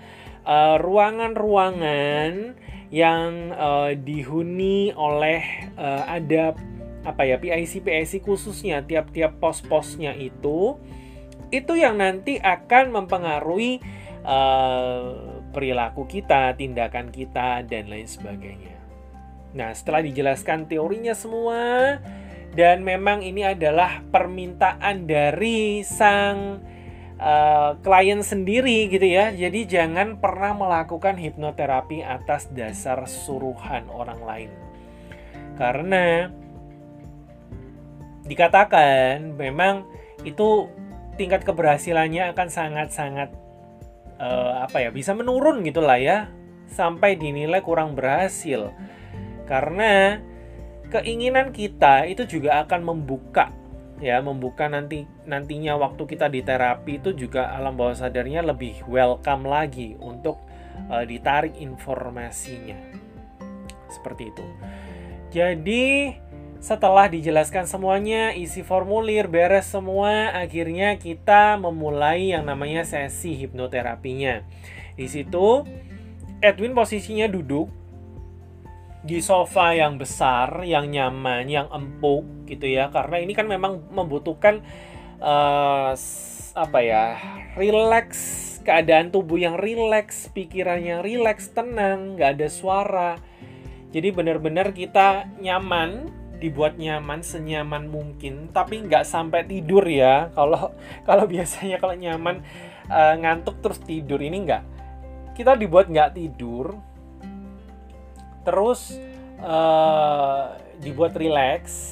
ruangan-ruangan 0.83 2.33
uh, 2.51 2.59
yang 2.93 3.57
uh, 3.57 3.97
dihuni 3.97 4.93
oleh 4.93 5.73
uh, 5.81 6.05
ada 6.05 6.53
apa 7.03 7.25
ya 7.25 7.41
PIC 7.41 7.83
PIC 7.83 8.23
khususnya 8.23 8.85
tiap-tiap 8.85 9.41
pos-posnya 9.41 10.15
itu 10.15 10.77
itu 11.49 11.73
yang 11.73 11.99
nanti 11.99 12.37
akan 12.37 12.93
mempengaruhi 12.93 13.81
uh, 14.25 15.41
perilaku 15.53 16.09
kita, 16.09 16.57
tindakan 16.57 17.13
kita 17.13 17.61
dan 17.69 17.93
lain 17.93 18.09
sebagainya. 18.09 18.77
Nah, 19.53 19.77
setelah 19.77 20.01
dijelaskan 20.01 20.65
teorinya 20.65 21.13
semua 21.13 22.01
dan 22.57 22.81
memang 22.81 23.21
ini 23.21 23.45
adalah 23.45 24.01
permintaan 24.09 25.05
dari 25.05 25.85
sang 25.85 26.65
uh, 27.23 27.79
klien 27.81 28.21
sendiri 28.21 28.91
gitu 28.91 29.07
ya. 29.07 29.31
Jadi 29.31 29.71
jangan 29.71 30.19
pernah 30.19 30.59
melakukan 30.59 31.15
hipnoterapi 31.15 32.03
atas 32.03 32.51
dasar 32.51 33.07
suruhan 33.07 33.87
orang 33.89 34.21
lain. 34.27 34.51
Karena 35.55 36.27
dikatakan 38.27 39.39
memang 39.39 39.87
itu 40.27 40.71
tingkat 41.19 41.43
keberhasilannya 41.47 42.35
akan 42.35 42.49
sangat-sangat 42.49 43.31
uh, 44.23 44.65
apa 44.65 44.89
ya 44.89 44.91
bisa 44.95 45.13
menurun 45.13 45.67
gitulah 45.67 45.99
ya 45.99 46.31
sampai 46.71 47.19
dinilai 47.19 47.61
kurang 47.61 47.99
berhasil 47.99 48.73
karena 49.45 50.23
keinginan 50.89 51.51
kita 51.51 52.09
itu 52.09 52.25
juga 52.25 52.65
akan 52.65 52.95
membuka 52.95 53.53
ya, 54.03 54.19
membuka 54.19 54.67
nanti 54.67 55.07
nantinya 55.25 55.79
waktu 55.79 56.03
kita 56.05 56.27
di 56.27 56.43
terapi 56.43 56.99
itu 56.99 57.15
juga 57.15 57.55
alam 57.55 57.79
bawah 57.79 57.95
sadarnya 57.95 58.43
lebih 58.43 58.83
welcome 58.91 59.47
lagi 59.47 59.95
untuk 60.03 60.43
uh, 60.91 61.07
ditarik 61.07 61.55
informasinya. 61.63 62.77
Seperti 63.87 64.35
itu. 64.35 64.45
Jadi 65.33 66.13
setelah 66.63 67.11
dijelaskan 67.11 67.67
semuanya, 67.67 68.35
isi 68.35 68.63
formulir, 68.63 69.27
beres 69.27 69.71
semua, 69.71 70.31
akhirnya 70.35 70.95
kita 70.99 71.59
memulai 71.59 72.35
yang 72.35 72.47
namanya 72.47 72.87
sesi 72.87 73.35
hipnoterapinya. 73.35 74.47
Di 74.95 75.07
situ 75.11 75.67
Edwin 76.43 76.75
posisinya 76.75 77.27
duduk 77.31 77.82
di 79.03 79.19
sofa 79.19 79.75
yang 79.75 79.99
besar, 79.99 80.63
yang 80.63 80.91
nyaman, 80.91 81.51
yang 81.51 81.67
empuk 81.69 82.47
gitu 82.47 82.71
ya. 82.71 82.89
Karena 82.95 83.19
ini 83.19 83.35
kan 83.35 83.51
memang 83.51 83.83
membutuhkan 83.91 84.63
uh, 85.19 85.93
apa 86.53 86.79
ya, 86.81 87.19
relax 87.59 88.09
keadaan 88.63 89.11
tubuh 89.11 89.37
yang 89.43 89.59
rileks, 89.59 90.31
pikiran 90.31 90.79
yang 90.81 91.01
rileks, 91.03 91.51
tenang, 91.51 92.15
nggak 92.15 92.39
ada 92.39 92.49
suara. 92.49 93.11
Jadi 93.93 94.09
benar-benar 94.15 94.73
kita 94.73 95.29
nyaman, 95.43 96.09
dibuat 96.39 96.79
nyaman 96.79 97.21
senyaman 97.21 97.91
mungkin, 97.91 98.55
tapi 98.55 98.81
nggak 98.87 99.05
sampai 99.05 99.45
tidur 99.45 99.85
ya. 99.85 100.31
Kalau 100.33 100.73
kalau 101.09 101.27
biasanya 101.27 101.83
kalau 101.83 101.99
nyaman 101.99 102.41
uh, 102.89 103.15
ngantuk 103.19 103.59
terus 103.61 103.83
tidur 103.83 104.23
ini 104.23 104.47
nggak. 104.47 104.65
Kita 105.37 105.59
dibuat 105.59 105.91
nggak 105.91 106.17
tidur, 106.17 106.79
terus 108.43 108.99
uh, 109.43 110.55
dibuat 110.79 111.15
relax. 111.19 111.91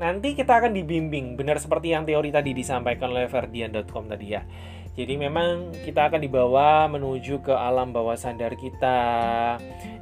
Nanti 0.00 0.34
kita 0.34 0.58
akan 0.58 0.74
dibimbing. 0.74 1.38
Benar 1.38 1.60
seperti 1.60 1.94
yang 1.94 2.02
teori 2.08 2.32
tadi 2.32 2.56
disampaikan 2.56 3.12
oleh 3.12 3.28
Ferdian.com 3.28 4.08
tadi 4.08 4.26
ya. 4.34 4.42
Jadi 4.92 5.16
memang 5.16 5.72
kita 5.88 6.12
akan 6.12 6.20
dibawa 6.20 6.84
menuju 6.84 7.40
ke 7.40 7.54
alam 7.54 7.96
bawah 7.96 8.16
sadar 8.16 8.56
kita. 8.58 8.98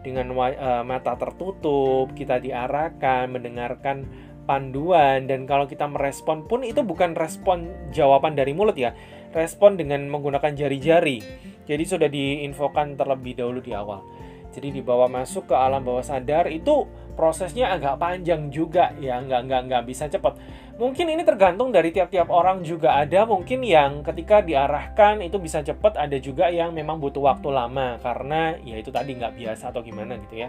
Dengan 0.01 0.33
uh, 0.35 0.83
mata 0.83 1.15
tertutup 1.15 2.11
kita 2.17 2.41
diarahkan 2.41 3.29
mendengarkan 3.29 4.09
panduan. 4.49 5.29
Dan 5.29 5.45
kalau 5.45 5.69
kita 5.69 5.87
merespon 5.87 6.49
pun 6.49 6.65
itu 6.65 6.81
bukan 6.81 7.15
respon 7.15 7.71
jawaban 7.93 8.35
dari 8.35 8.57
mulut 8.57 8.79
ya. 8.79 8.97
Respon 9.31 9.79
dengan 9.79 10.11
menggunakan 10.11 10.57
jari-jari. 10.59 11.23
Jadi 11.71 11.85
sudah 11.87 12.11
diinfokan 12.11 12.99
terlebih 12.99 13.39
dahulu 13.39 13.63
di 13.63 13.71
awal 13.77 14.20
jadi 14.51 14.75
dibawa 14.75 15.07
masuk 15.07 15.47
ke 15.47 15.55
alam 15.55 15.87
bawah 15.87 16.03
sadar 16.03 16.51
itu 16.51 16.87
prosesnya 17.15 17.71
agak 17.71 18.03
panjang 18.03 18.51
juga 18.51 18.91
ya, 18.99 19.23
nggak 19.23 19.41
nggak 19.47 19.63
nggak 19.71 19.83
bisa 19.87 20.11
cepat. 20.11 20.35
Mungkin 20.81 21.13
ini 21.13 21.23
tergantung 21.29 21.69
dari 21.71 21.93
tiap-tiap 21.93 22.33
orang 22.33 22.65
juga 22.65 22.97
ada 22.97 23.29
mungkin 23.29 23.61
yang 23.61 24.01
ketika 24.01 24.41
diarahkan 24.41 25.21
itu 25.21 25.37
bisa 25.37 25.61
cepat, 25.61 26.01
ada 26.01 26.17
juga 26.17 26.49
yang 26.49 26.73
memang 26.73 26.97
butuh 26.97 27.21
waktu 27.21 27.53
lama 27.53 28.01
karena 28.01 28.57
ya 28.65 28.81
itu 28.81 28.89
tadi 28.89 29.13
nggak 29.15 29.37
biasa 29.37 29.71
atau 29.71 29.85
gimana 29.85 30.17
gitu 30.27 30.49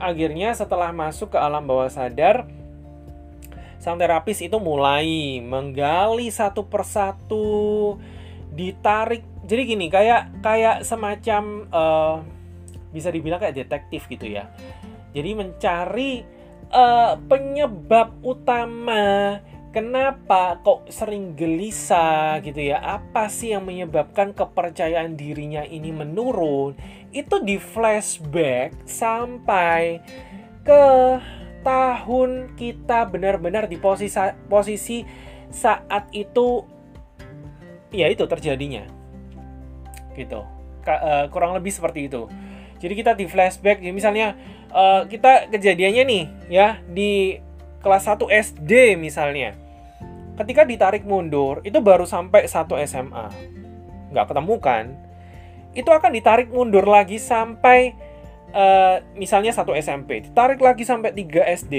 Akhirnya 0.00 0.56
setelah 0.56 0.90
masuk 0.90 1.36
ke 1.36 1.38
alam 1.38 1.68
bawah 1.68 1.92
sadar, 1.92 2.48
sang 3.76 4.00
terapis 4.00 4.40
itu 4.40 4.56
mulai 4.56 5.38
menggali 5.44 6.32
satu 6.32 6.66
persatu, 6.66 8.00
ditarik. 8.56 9.22
Jadi 9.46 9.62
gini, 9.62 9.86
kayak 9.92 10.42
kayak 10.42 10.82
semacam 10.82 11.70
uh, 11.70 12.16
bisa 12.96 13.12
dibilang 13.12 13.36
kayak 13.36 13.60
detektif 13.60 14.08
gitu 14.08 14.24
ya. 14.24 14.48
Jadi 15.12 15.30
mencari 15.36 16.24
uh, 16.72 17.20
penyebab 17.28 18.16
utama 18.24 19.36
kenapa 19.76 20.56
kok 20.64 20.88
sering 20.88 21.36
gelisah 21.36 22.40
gitu 22.40 22.72
ya? 22.72 22.80
Apa 22.80 23.28
sih 23.28 23.52
yang 23.52 23.68
menyebabkan 23.68 24.32
kepercayaan 24.32 25.20
dirinya 25.20 25.60
ini 25.68 25.92
menurun? 25.92 26.72
Itu 27.12 27.44
di 27.44 27.60
flashback 27.60 28.72
sampai 28.88 30.00
ke 30.64 30.84
tahun 31.60 32.56
kita 32.56 33.10
benar-benar 33.12 33.68
di 33.68 33.76
posisi 33.76 34.16
posisi 34.48 35.02
saat 35.50 36.08
itu 36.14 36.62
ya 37.90 38.06
itu 38.10 38.22
terjadinya 38.26 38.86
gitu 40.14 40.42
uh, 40.86 41.26
kurang 41.30 41.58
lebih 41.58 41.74
seperti 41.74 42.06
itu 42.06 42.30
jadi 42.78 42.94
kita 42.94 43.12
di 43.16 43.24
flashback 43.28 43.80
ya 43.82 43.92
misalnya 43.92 44.36
uh, 44.72 45.04
kita 45.08 45.50
kejadiannya 45.52 46.02
nih 46.04 46.24
ya 46.52 46.80
di 46.86 47.40
kelas 47.80 48.08
1 48.08 48.22
SD 48.26 48.96
misalnya 48.98 49.54
ketika 50.36 50.68
ditarik 50.68 51.04
mundur 51.08 51.64
itu 51.64 51.78
baru 51.80 52.04
sampai 52.04 52.44
satu 52.44 52.76
SMA 52.84 53.32
nggak 54.12 54.26
ketemu 54.28 54.54
kan 54.60 54.84
itu 55.76 55.92
akan 55.92 56.10
ditarik 56.16 56.48
mundur 56.48 56.88
lagi 56.88 57.20
sampai 57.20 57.92
uh, 58.56 58.96
misalnya 59.12 59.52
satu 59.52 59.76
SMP, 59.76 60.24
ditarik 60.24 60.60
lagi 60.60 60.88
sampai 60.88 61.12
3 61.12 61.52
SD. 61.52 61.74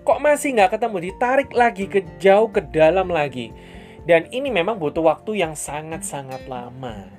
Kok 0.00 0.18
masih 0.24 0.56
nggak 0.56 0.80
ketemu? 0.80 0.96
Ditarik 1.12 1.50
lagi 1.52 1.84
ke 1.84 2.00
jauh 2.16 2.48
ke 2.48 2.64
dalam 2.64 3.12
lagi. 3.12 3.52
Dan 4.08 4.24
ini 4.32 4.48
memang 4.48 4.80
butuh 4.80 5.04
waktu 5.04 5.44
yang 5.44 5.52
sangat-sangat 5.52 6.48
lama. 6.48 7.12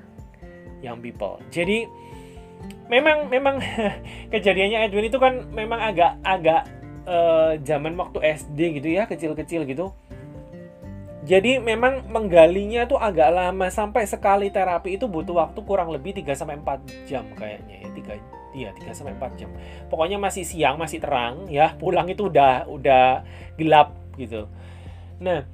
Yang 0.81 0.97
people. 1.05 1.37
Jadi 1.53 1.85
memang 2.89 3.29
memang 3.29 3.61
kejadiannya 4.33 4.89
Edwin 4.89 5.07
itu 5.07 5.21
kan 5.21 5.45
memang 5.53 5.79
agak 5.79 6.17
agak 6.25 6.67
uh, 7.05 7.53
zaman 7.61 7.93
waktu 7.95 8.19
SD 8.37 8.81
gitu 8.81 8.89
ya, 8.89 9.05
kecil-kecil 9.05 9.63
gitu. 9.69 9.93
Jadi 11.29 11.61
memang 11.61 12.09
menggalinya 12.09 12.89
tuh 12.89 12.97
agak 12.97 13.29
lama 13.29 13.69
sampai 13.69 14.09
sekali 14.09 14.49
terapi 14.49 14.97
itu 14.97 15.05
butuh 15.05 15.37
waktu 15.37 15.59
kurang 15.61 15.93
lebih 15.93 16.15
3 16.15 16.33
sampai 16.33 16.57
4 16.57 17.05
jam 17.05 17.27
kayaknya 17.37 17.85
ya, 17.85 17.89
3 17.93 18.39
Iya, 18.49 18.69
3 18.73 18.97
sampai 18.97 19.13
4 19.13 19.37
jam. 19.37 19.49
Pokoknya 19.93 20.17
masih 20.17 20.41
siang, 20.41 20.81
masih 20.81 20.97
terang 20.97 21.45
ya. 21.53 21.77
Pulang 21.77 22.09
itu 22.09 22.33
udah 22.33 22.65
udah 22.65 23.21
gelap 23.61 23.93
gitu. 24.17 24.49
Nah, 25.21 25.45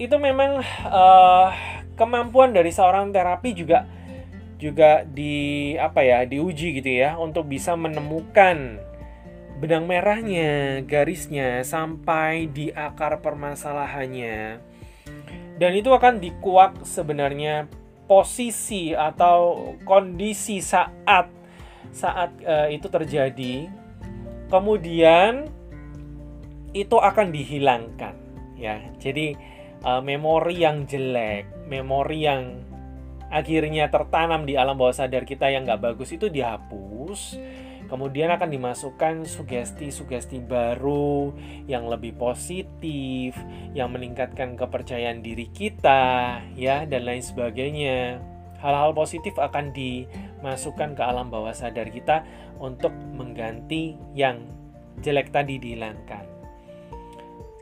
itu 0.00 0.16
memang 0.16 0.64
uh, 0.88 1.52
kemampuan 1.98 2.54
dari 2.56 2.72
seorang 2.72 3.12
terapi 3.12 3.52
juga 3.52 3.84
juga 4.58 5.06
di 5.06 5.72
apa 5.78 6.02
ya, 6.02 6.26
diuji 6.26 6.82
gitu 6.82 6.90
ya 6.90 7.14
untuk 7.14 7.46
bisa 7.46 7.78
menemukan 7.78 8.82
benang 9.58 9.90
merahnya, 9.90 10.82
garisnya 10.86 11.62
sampai 11.66 12.50
di 12.50 12.70
akar 12.74 13.22
permasalahannya. 13.22 14.62
Dan 15.58 15.74
itu 15.74 15.90
akan 15.90 16.22
dikuak 16.22 16.86
sebenarnya 16.86 17.66
posisi 18.06 18.94
atau 18.94 19.74
kondisi 19.82 20.62
saat 20.62 21.30
saat 21.90 22.30
uh, 22.46 22.70
itu 22.70 22.86
terjadi, 22.86 23.66
kemudian 24.46 25.50
itu 26.70 26.94
akan 26.94 27.34
dihilangkan, 27.34 28.14
ya. 28.54 28.78
Jadi 29.02 29.34
uh, 29.82 29.98
memori 29.98 30.62
yang 30.62 30.86
jelek, 30.86 31.66
memori 31.66 32.28
yang 32.28 32.67
akhirnya 33.28 33.92
tertanam 33.92 34.48
di 34.48 34.56
alam 34.56 34.76
bawah 34.76 34.96
sadar 34.96 35.28
kita 35.28 35.52
yang 35.52 35.68
nggak 35.68 35.84
bagus 35.84 36.12
itu 36.16 36.32
dihapus 36.32 37.36
kemudian 37.88 38.28
akan 38.28 38.52
dimasukkan 38.52 39.24
sugesti-sugesti 39.24 40.44
baru 40.44 41.32
yang 41.64 41.88
lebih 41.88 42.20
positif, 42.20 43.32
yang 43.72 43.90
meningkatkan 43.96 44.60
kepercayaan 44.60 45.24
diri 45.24 45.48
kita, 45.48 46.36
ya, 46.52 46.84
dan 46.84 47.08
lain 47.08 47.24
sebagainya 47.24 48.20
hal-hal 48.60 48.92
positif 48.92 49.34
akan 49.40 49.72
dimasukkan 49.72 50.98
ke 50.98 51.02
alam 51.02 51.32
bawah 51.32 51.54
sadar 51.56 51.88
kita 51.88 52.28
untuk 52.60 52.92
mengganti 53.16 53.96
yang 54.12 54.44
jelek 55.00 55.30
tadi 55.30 55.56
dihilangkan. 55.56 56.26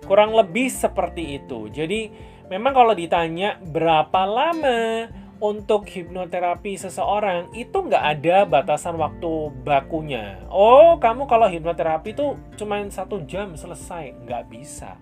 Kurang 0.07 0.33
lebih 0.33 0.70
seperti 0.70 1.37
itu. 1.42 1.68
Jadi 1.68 2.09
memang 2.48 2.72
kalau 2.72 2.94
ditanya 2.94 3.59
berapa 3.61 4.22
lama 4.24 5.11
untuk 5.37 5.85
hipnoterapi 5.85 6.81
seseorang 6.81 7.53
itu 7.53 7.77
nggak 7.77 8.05
ada 8.16 8.49
batasan 8.49 8.96
waktu 8.96 9.53
bakunya. 9.62 10.40
Oh, 10.49 10.96
kamu 10.96 11.29
kalau 11.29 11.44
hipnoterapi 11.46 12.16
itu 12.16 12.40
cuma 12.57 12.81
satu 12.88 13.20
jam 13.29 13.53
selesai, 13.53 14.16
nggak 14.25 14.44
bisa. 14.49 14.96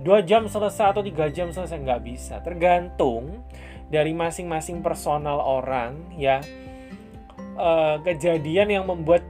Dua 0.00 0.22
jam 0.22 0.46
selesai 0.46 0.96
atau 0.96 1.02
tiga 1.02 1.26
jam 1.28 1.50
selesai 1.50 1.76
nggak 1.82 2.02
bisa. 2.06 2.38
Tergantung 2.40 3.42
dari 3.90 4.14
masing-masing 4.14 4.80
personal 4.86 5.42
orang 5.42 6.14
ya 6.14 6.38
uh, 7.58 7.98
kejadian 8.06 8.70
yang 8.70 8.84
membuat 8.86 9.26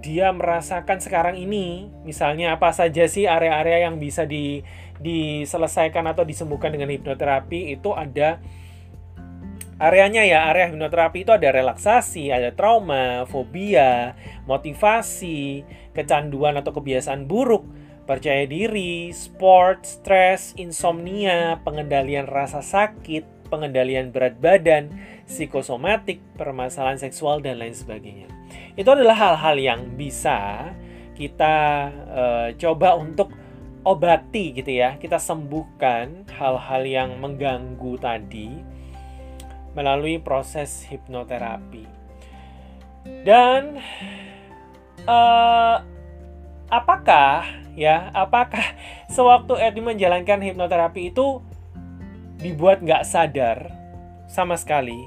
dia 0.00 0.32
merasakan 0.32 1.00
sekarang 1.00 1.36
ini 1.36 1.92
misalnya 2.08 2.56
apa 2.56 2.72
saja 2.72 3.04
sih 3.04 3.28
area-area 3.28 3.88
yang 3.88 4.00
bisa 4.00 4.24
di 4.24 4.64
diselesaikan 4.98 6.08
atau 6.08 6.24
disembuhkan 6.24 6.72
dengan 6.72 6.90
hipnoterapi 6.90 7.76
itu 7.76 7.92
ada 7.94 8.40
areanya 9.78 10.26
ya 10.26 10.50
area 10.50 10.70
hipnoterapi 10.70 11.22
itu 11.22 11.30
ada 11.30 11.54
relaksasi 11.54 12.34
ada 12.34 12.50
trauma 12.50 13.24
fobia 13.30 14.18
motivasi 14.44 15.62
kecanduan 15.94 16.58
atau 16.58 16.74
kebiasaan 16.74 17.30
buruk 17.30 17.62
percaya 18.04 18.42
diri 18.44 19.14
sport 19.14 19.86
stres 19.86 20.52
insomnia 20.58 21.62
pengendalian 21.62 22.26
rasa 22.26 22.58
sakit 22.64 23.38
pengendalian 23.48 24.12
berat 24.12 24.36
badan, 24.38 24.92
psikosomatik, 25.24 26.20
permasalahan 26.36 27.00
seksual, 27.00 27.40
dan 27.40 27.56
lain 27.56 27.72
sebagainya. 27.72 28.28
Itu 28.76 28.92
adalah 28.92 29.16
hal-hal 29.16 29.56
yang 29.56 29.80
bisa 29.96 30.70
kita 31.16 31.56
uh, 32.12 32.48
coba 32.54 32.94
untuk 32.94 33.32
obati 33.82 34.54
gitu 34.54 34.70
ya. 34.70 35.00
Kita 35.00 35.16
sembuhkan 35.16 36.28
hal-hal 36.36 36.82
yang 36.84 37.10
mengganggu 37.18 37.96
tadi 37.98 38.77
melalui 39.72 40.20
proses 40.20 40.84
hipnoterapi. 40.88 41.84
Dan 43.24 43.80
uh, 45.08 45.76
apakah 46.68 47.44
ya, 47.74 48.12
apakah 48.12 48.62
sewaktu 49.14 49.56
Edwin 49.58 49.96
menjalankan 49.96 50.40
hipnoterapi 50.44 51.12
itu 51.12 51.40
dibuat 52.38 52.84
nggak 52.84 53.04
sadar 53.04 53.72
sama 54.28 54.54
sekali? 54.56 55.04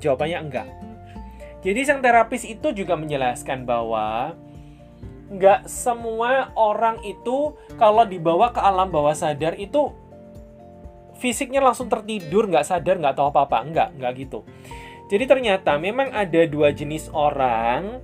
Jawabannya 0.00 0.38
enggak. 0.38 0.68
Jadi 1.60 1.80
sang 1.84 2.00
terapis 2.00 2.48
itu 2.48 2.72
juga 2.72 2.96
menjelaskan 2.96 3.68
bahwa 3.68 4.32
nggak 5.30 5.68
semua 5.70 6.50
orang 6.58 6.98
itu 7.06 7.54
kalau 7.78 8.02
dibawa 8.02 8.50
ke 8.50 8.58
alam 8.58 8.90
bawah 8.90 9.14
sadar 9.14 9.54
itu 9.54 9.94
fisiknya 11.20 11.60
langsung 11.60 11.92
tertidur 11.92 12.48
nggak 12.48 12.64
sadar 12.64 12.96
nggak 12.96 13.14
tahu 13.14 13.28
apa 13.30 13.40
apa 13.44 13.58
nggak 13.68 13.88
nggak 14.00 14.12
gitu. 14.16 14.40
Jadi 15.12 15.24
ternyata 15.28 15.76
memang 15.76 16.08
ada 16.16 16.40
dua 16.48 16.72
jenis 16.72 17.12
orang 17.12 18.00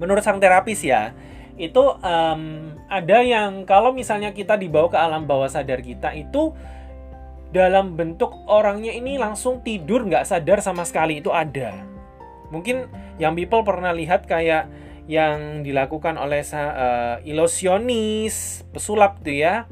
menurut 0.00 0.24
sang 0.24 0.40
terapis 0.40 0.80
ya 0.80 1.12
itu 1.60 1.82
um, 2.00 2.72
ada 2.88 3.20
yang 3.20 3.68
kalau 3.68 3.92
misalnya 3.92 4.32
kita 4.32 4.56
dibawa 4.56 4.88
ke 4.88 4.96
alam 4.96 5.28
bawah 5.28 5.46
sadar 5.46 5.84
kita 5.84 6.16
itu 6.16 6.56
dalam 7.52 7.98
bentuk 7.98 8.32
orangnya 8.48 8.96
ini 8.96 9.20
langsung 9.20 9.60
tidur 9.60 10.08
nggak 10.08 10.24
sadar 10.24 10.64
sama 10.64 10.88
sekali 10.88 11.20
itu 11.20 11.28
ada. 11.28 11.84
Mungkin 12.48 12.88
yang 13.20 13.36
people 13.36 13.62
pernah 13.62 13.92
lihat 13.92 14.24
kayak 14.24 14.70
yang 15.10 15.66
dilakukan 15.66 16.14
oleh 16.14 16.46
uh, 16.54 17.18
ilusionis, 17.26 18.62
pesulap 18.70 19.18
tuh 19.26 19.34
ya, 19.34 19.66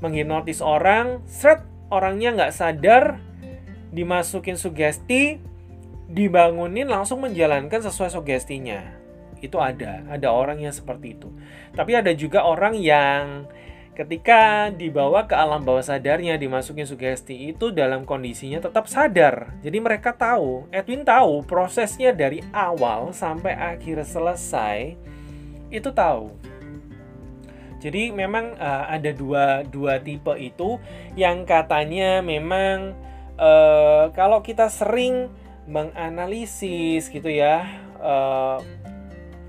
menghipnotis 0.00 0.60
orang, 0.60 1.24
seret 1.24 1.64
orangnya 1.88 2.34
nggak 2.36 2.54
sadar, 2.54 3.18
dimasukin 3.94 4.58
sugesti, 4.58 5.40
dibangunin 6.10 6.86
langsung 6.86 7.22
menjalankan 7.22 7.82
sesuai 7.82 8.12
sugestinya. 8.12 8.82
Itu 9.40 9.60
ada, 9.60 10.04
ada 10.08 10.28
orang 10.32 10.64
yang 10.64 10.72
seperti 10.72 11.16
itu. 11.16 11.28
Tapi 11.76 11.92
ada 11.96 12.12
juga 12.16 12.44
orang 12.44 12.76
yang 12.76 13.46
ketika 13.96 14.68
dibawa 14.68 15.24
ke 15.24 15.32
alam 15.32 15.64
bawah 15.64 15.80
sadarnya 15.80 16.36
dimasukin 16.36 16.84
sugesti 16.84 17.56
itu 17.56 17.72
dalam 17.72 18.04
kondisinya 18.04 18.60
tetap 18.60 18.92
sadar 18.92 19.56
jadi 19.64 19.80
mereka 19.80 20.12
tahu 20.12 20.68
Edwin 20.68 21.00
tahu 21.00 21.40
prosesnya 21.48 22.12
dari 22.12 22.44
awal 22.52 23.16
sampai 23.16 23.56
akhir 23.56 24.04
selesai 24.04 25.00
itu 25.72 25.88
tahu 25.96 26.28
jadi 27.76 28.12
memang 28.12 28.56
uh, 28.56 28.88
ada 28.88 29.12
dua 29.12 29.64
dua 29.68 30.00
tipe 30.00 30.32
itu 30.40 30.80
yang 31.18 31.44
katanya 31.44 32.24
memang 32.24 32.96
uh, 33.36 34.08
kalau 34.16 34.40
kita 34.40 34.72
sering 34.72 35.28
menganalisis 35.66 37.10
gitu 37.10 37.28
ya 37.28 37.66
uh, 38.00 38.58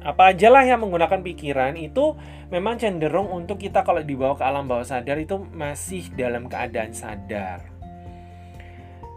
apa 0.07 0.31
aja 0.31 0.47
lah 0.47 0.63
yang 0.63 0.81
menggunakan 0.83 1.19
pikiran 1.19 1.75
itu 1.75 2.15
memang 2.47 2.79
cenderung 2.79 3.27
untuk 3.27 3.59
kita 3.59 3.83
kalau 3.83 3.99
dibawa 3.99 4.39
ke 4.39 4.43
alam 4.45 4.63
bawah 4.63 4.87
sadar 4.87 5.19
itu 5.19 5.35
masih 5.51 6.07
dalam 6.15 6.47
keadaan 6.47 6.95
sadar. 6.95 7.59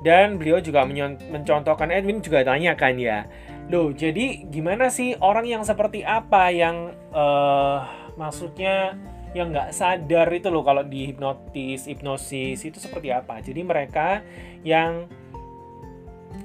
Dan 0.01 0.41
beliau 0.41 0.65
juga 0.65 0.89
mencontohkan 0.89 1.93
Edwin 1.93 2.25
juga 2.25 2.41
tanyakan 2.41 2.97
ya, 2.97 3.29
loh 3.69 3.93
jadi 3.93 4.49
gimana 4.49 4.89
sih 4.89 5.13
orang 5.21 5.45
yang 5.45 5.63
seperti 5.63 6.01
apa 6.01 6.49
yang 6.49 6.97
uh, 7.13 7.85
maksudnya 8.21 9.01
yang 9.33 9.55
nggak 9.55 9.73
sadar 9.73 10.29
itu 10.35 10.53
loh 10.53 10.61
kalau 10.61 10.85
di 10.85 11.09
hipnotis, 11.09 11.89
hipnosis 11.89 12.69
itu 12.69 12.77
seperti 12.77 13.09
apa? 13.09 13.41
Jadi 13.41 13.65
mereka 13.65 14.21
yang 14.61 15.09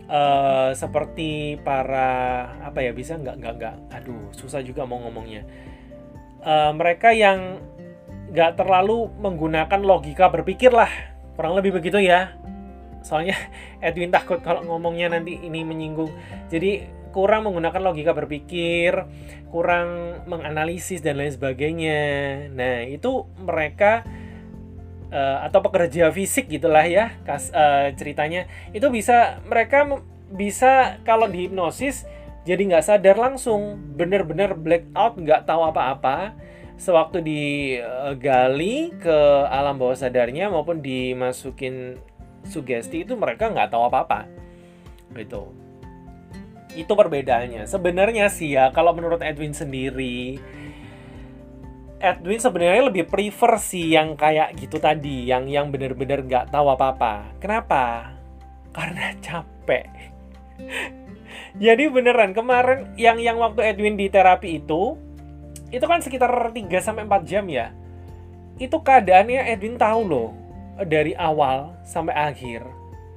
uh, 0.08 0.72
seperti 0.72 1.60
para 1.60 2.46
apa 2.64 2.80
ya 2.80 2.96
bisa 2.96 3.20
nggak 3.20 3.36
nggak 3.42 3.54
nggak. 3.60 3.76
Aduh 4.00 4.32
susah 4.32 4.64
juga 4.64 4.88
mau 4.88 5.02
ngomongnya. 5.04 5.44
Uh, 6.46 6.72
mereka 6.78 7.12
yang 7.12 7.60
nggak 8.30 8.56
terlalu 8.56 9.10
menggunakan 9.18 9.82
logika 9.82 10.30
berpikir 10.30 10.70
lah 10.70 10.90
kurang 11.34 11.58
lebih 11.58 11.82
begitu 11.82 11.98
ya. 12.00 12.38
Soalnya 13.02 13.34
Edwin 13.86 14.14
takut 14.14 14.40
kalau 14.46 14.62
ngomongnya 14.62 15.10
nanti 15.18 15.42
ini 15.42 15.66
menyinggung. 15.66 16.14
Jadi 16.54 16.86
kurang 17.16 17.48
menggunakan 17.48 17.80
logika 17.80 18.12
berpikir 18.12 19.08
kurang 19.48 20.20
menganalisis 20.28 21.00
dan 21.00 21.16
lain 21.16 21.32
sebagainya. 21.32 22.04
Nah 22.52 22.84
itu 22.84 23.24
mereka 23.40 24.04
uh, 25.16 25.48
atau 25.48 25.64
pekerja 25.64 26.12
fisik 26.12 26.52
gitulah 26.52 26.84
ya 26.84 27.16
kas, 27.24 27.56
uh, 27.56 27.88
ceritanya. 27.96 28.52
Itu 28.76 28.92
bisa 28.92 29.40
mereka 29.48 29.88
bisa 30.28 31.00
kalau 31.08 31.32
di 31.32 31.48
hipnosis 31.48 32.04
jadi 32.44 32.68
nggak 32.68 32.84
sadar 32.84 33.16
langsung. 33.16 33.80
Bener-bener 33.96 34.52
black 34.60 34.92
out 34.92 35.16
nggak 35.16 35.48
tahu 35.48 35.72
apa-apa. 35.72 36.36
Sewaktu 36.76 37.24
digali 37.24 38.92
ke 39.00 39.20
alam 39.48 39.80
bawah 39.80 39.96
sadarnya 39.96 40.52
maupun 40.52 40.84
dimasukin 40.84 41.96
sugesti 42.44 43.08
itu 43.08 43.16
mereka 43.16 43.48
nggak 43.48 43.72
tahu 43.72 43.88
apa-apa. 43.88 44.28
Gitu 45.16 45.65
itu 46.76 46.92
perbedaannya 46.92 47.66
sebenarnya 47.66 48.28
sih 48.28 48.56
ya 48.60 48.70
kalau 48.76 48.92
menurut 48.92 49.24
Edwin 49.24 49.56
sendiri 49.56 50.40
Edwin 52.06 52.38
sebenarnya 52.38 52.92
lebih 52.92 53.08
prefer 53.10 53.58
sih 53.58 53.96
yang 53.96 54.14
kayak 54.14 54.54
gitu 54.60 54.78
tadi, 54.78 55.26
yang 55.26 55.50
yang 55.50 55.74
bener-bener 55.74 56.22
nggak 56.22 56.54
tahu 56.54 56.70
apa-apa. 56.70 57.34
Kenapa? 57.42 58.14
Karena 58.76 59.16
capek. 59.26 59.90
Jadi 61.56 61.84
beneran 61.88 62.36
kemarin 62.36 62.94
yang 63.00 63.18
yang 63.18 63.40
waktu 63.40 63.74
Edwin 63.74 63.96
di 63.96 64.12
terapi 64.12 64.60
itu 64.60 65.00
itu 65.72 65.86
kan 65.88 66.04
sekitar 66.04 66.30
3 66.30 66.54
sampai 66.84 67.08
4 67.08 67.26
jam 67.26 67.48
ya. 67.48 67.72
Itu 68.60 68.84
keadaannya 68.84 69.52
Edwin 69.52 69.80
tahu 69.80 70.02
loh 70.06 70.30
dari 70.84 71.16
awal 71.16 71.74
sampai 71.88 72.14
akhir 72.14 72.68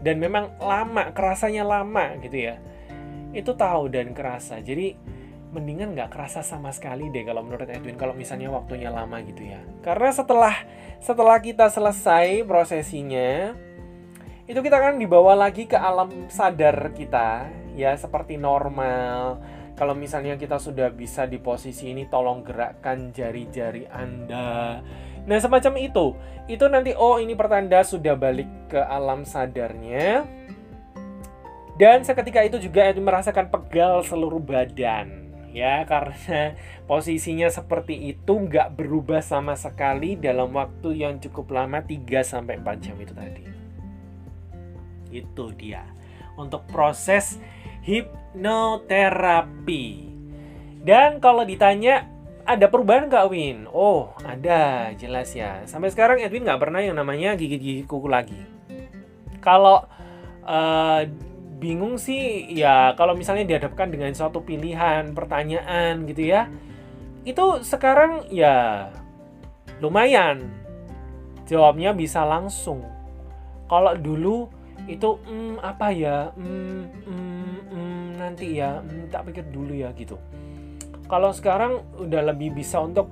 dan 0.01 0.23
memang 0.23 0.55
lama, 0.63 1.11
kerasanya 1.11 1.67
lama 1.67 2.15
gitu 2.23 2.47
ya. 2.51 2.63
Itu 3.33 3.55
tahu 3.55 3.93
dan 3.93 4.17
kerasa. 4.17 4.61
Jadi 4.61 4.95
mendingan 5.49 5.97
nggak 5.97 6.13
kerasa 6.13 6.45
sama 6.45 6.69
sekali 6.77 7.09
deh 7.09 7.25
kalau 7.25 7.41
menurut 7.41 7.65
Edwin 7.73 7.97
kalau 7.97 8.13
misalnya 8.13 8.53
waktunya 8.53 8.93
lama 8.93 9.17
gitu 9.25 9.49
ya. 9.49 9.61
Karena 9.81 10.13
setelah 10.13 10.55
setelah 11.01 11.41
kita 11.41 11.73
selesai 11.73 12.45
prosesinya 12.45 13.57
itu 14.49 14.61
kita 14.61 14.81
akan 14.81 15.01
dibawa 15.01 15.37
lagi 15.37 15.69
ke 15.69 15.77
alam 15.77 16.29
sadar 16.29 16.93
kita 16.93 17.49
ya 17.77 17.97
seperti 17.97 18.37
normal. 18.37 19.41
Kalau 19.79 19.95
misalnya 19.95 20.35
kita 20.35 20.59
sudah 20.59 20.91
bisa 20.91 21.25
di 21.31 21.39
posisi 21.39 21.95
ini 21.95 22.11
tolong 22.11 22.43
gerakkan 22.43 23.15
jari-jari 23.15 23.87
Anda. 23.87 24.83
Nah 25.23 25.39
semacam 25.39 25.79
itu. 25.79 26.07
Itu 26.51 26.67
nanti 26.67 26.97
oh 26.99 27.23
ini 27.23 27.39
pertanda 27.39 27.85
sudah 27.87 28.19
balik 28.19 28.49
ke 28.73 28.81
alam 28.81 29.23
sadarnya 29.23 30.38
dan 31.79 32.03
seketika 32.03 32.43
itu 32.43 32.59
juga 32.59 32.91
Edwin 32.91 33.07
merasakan 33.07 33.47
pegal 33.49 34.03
seluruh 34.03 34.43
badan 34.43 35.29
ya 35.53 35.85
karena 35.89 36.57
posisinya 36.87 37.49
seperti 37.49 38.15
itu 38.15 38.39
nggak 38.39 38.77
berubah 38.77 39.25
sama 39.25 39.57
sekali 39.57 40.17
dalam 40.17 40.53
waktu 40.55 41.03
yang 41.03 41.19
cukup 41.19 41.51
lama 41.53 41.83
3 41.83 42.23
sampai 42.23 42.59
4 42.61 42.85
jam 42.85 43.01
itu 43.01 43.15
tadi. 43.17 43.43
Itu 45.09 45.53
dia. 45.57 45.83
Untuk 46.39 46.71
proses 46.71 47.41
hipnoterapi. 47.83 49.85
Dan 50.85 51.19
kalau 51.19 51.43
ditanya 51.43 52.07
ada 52.47 52.71
perubahan 52.71 53.11
nggak 53.11 53.29
Win? 53.29 53.67
Oh 53.73 54.15
ada 54.23 54.93
jelas 54.95 55.35
ya. 55.35 55.67
Sampai 55.67 55.91
sekarang 55.91 56.23
Edwin 56.23 56.45
nggak 56.47 56.63
pernah 56.63 56.81
yang 56.81 56.97
namanya 56.97 57.35
gigit-gigit 57.35 57.87
kuku 57.89 58.09
lagi. 58.09 58.39
Kalau 59.43 59.83
uh, 60.47 61.03
bingung 61.59 61.99
sih 61.99 62.47
ya 62.55 62.95
kalau 62.95 63.19
misalnya 63.19 63.45
dihadapkan 63.45 63.91
dengan 63.91 64.15
suatu 64.15 64.47
pilihan 64.47 65.11
pertanyaan 65.13 66.07
gitu 66.07 66.23
ya 66.31 66.47
itu 67.29 67.45
sekarang 67.61 68.25
ya 68.33 68.89
lumayan. 69.85 70.49
Jawabnya 71.49 71.97
bisa 71.97 72.25
langsung. 72.25 72.85
Kalau 73.69 73.97
dulu 73.97 74.49
itu 74.89 75.21
mm, 75.25 75.61
apa 75.61 75.93
ya? 75.93 76.33
Mm, 76.37 76.89
mm, 77.09 77.59
mm, 77.73 78.05
nanti 78.21 78.61
ya 78.61 78.81
mm, 78.81 79.13
tak 79.13 79.29
pikir 79.33 79.45
dulu 79.49 79.73
ya 79.77 79.93
gitu. 79.97 80.17
Kalau 81.09 81.33
sekarang 81.33 81.85
udah 81.97 82.33
lebih 82.33 82.53
bisa 82.53 82.85
untuk 82.85 83.09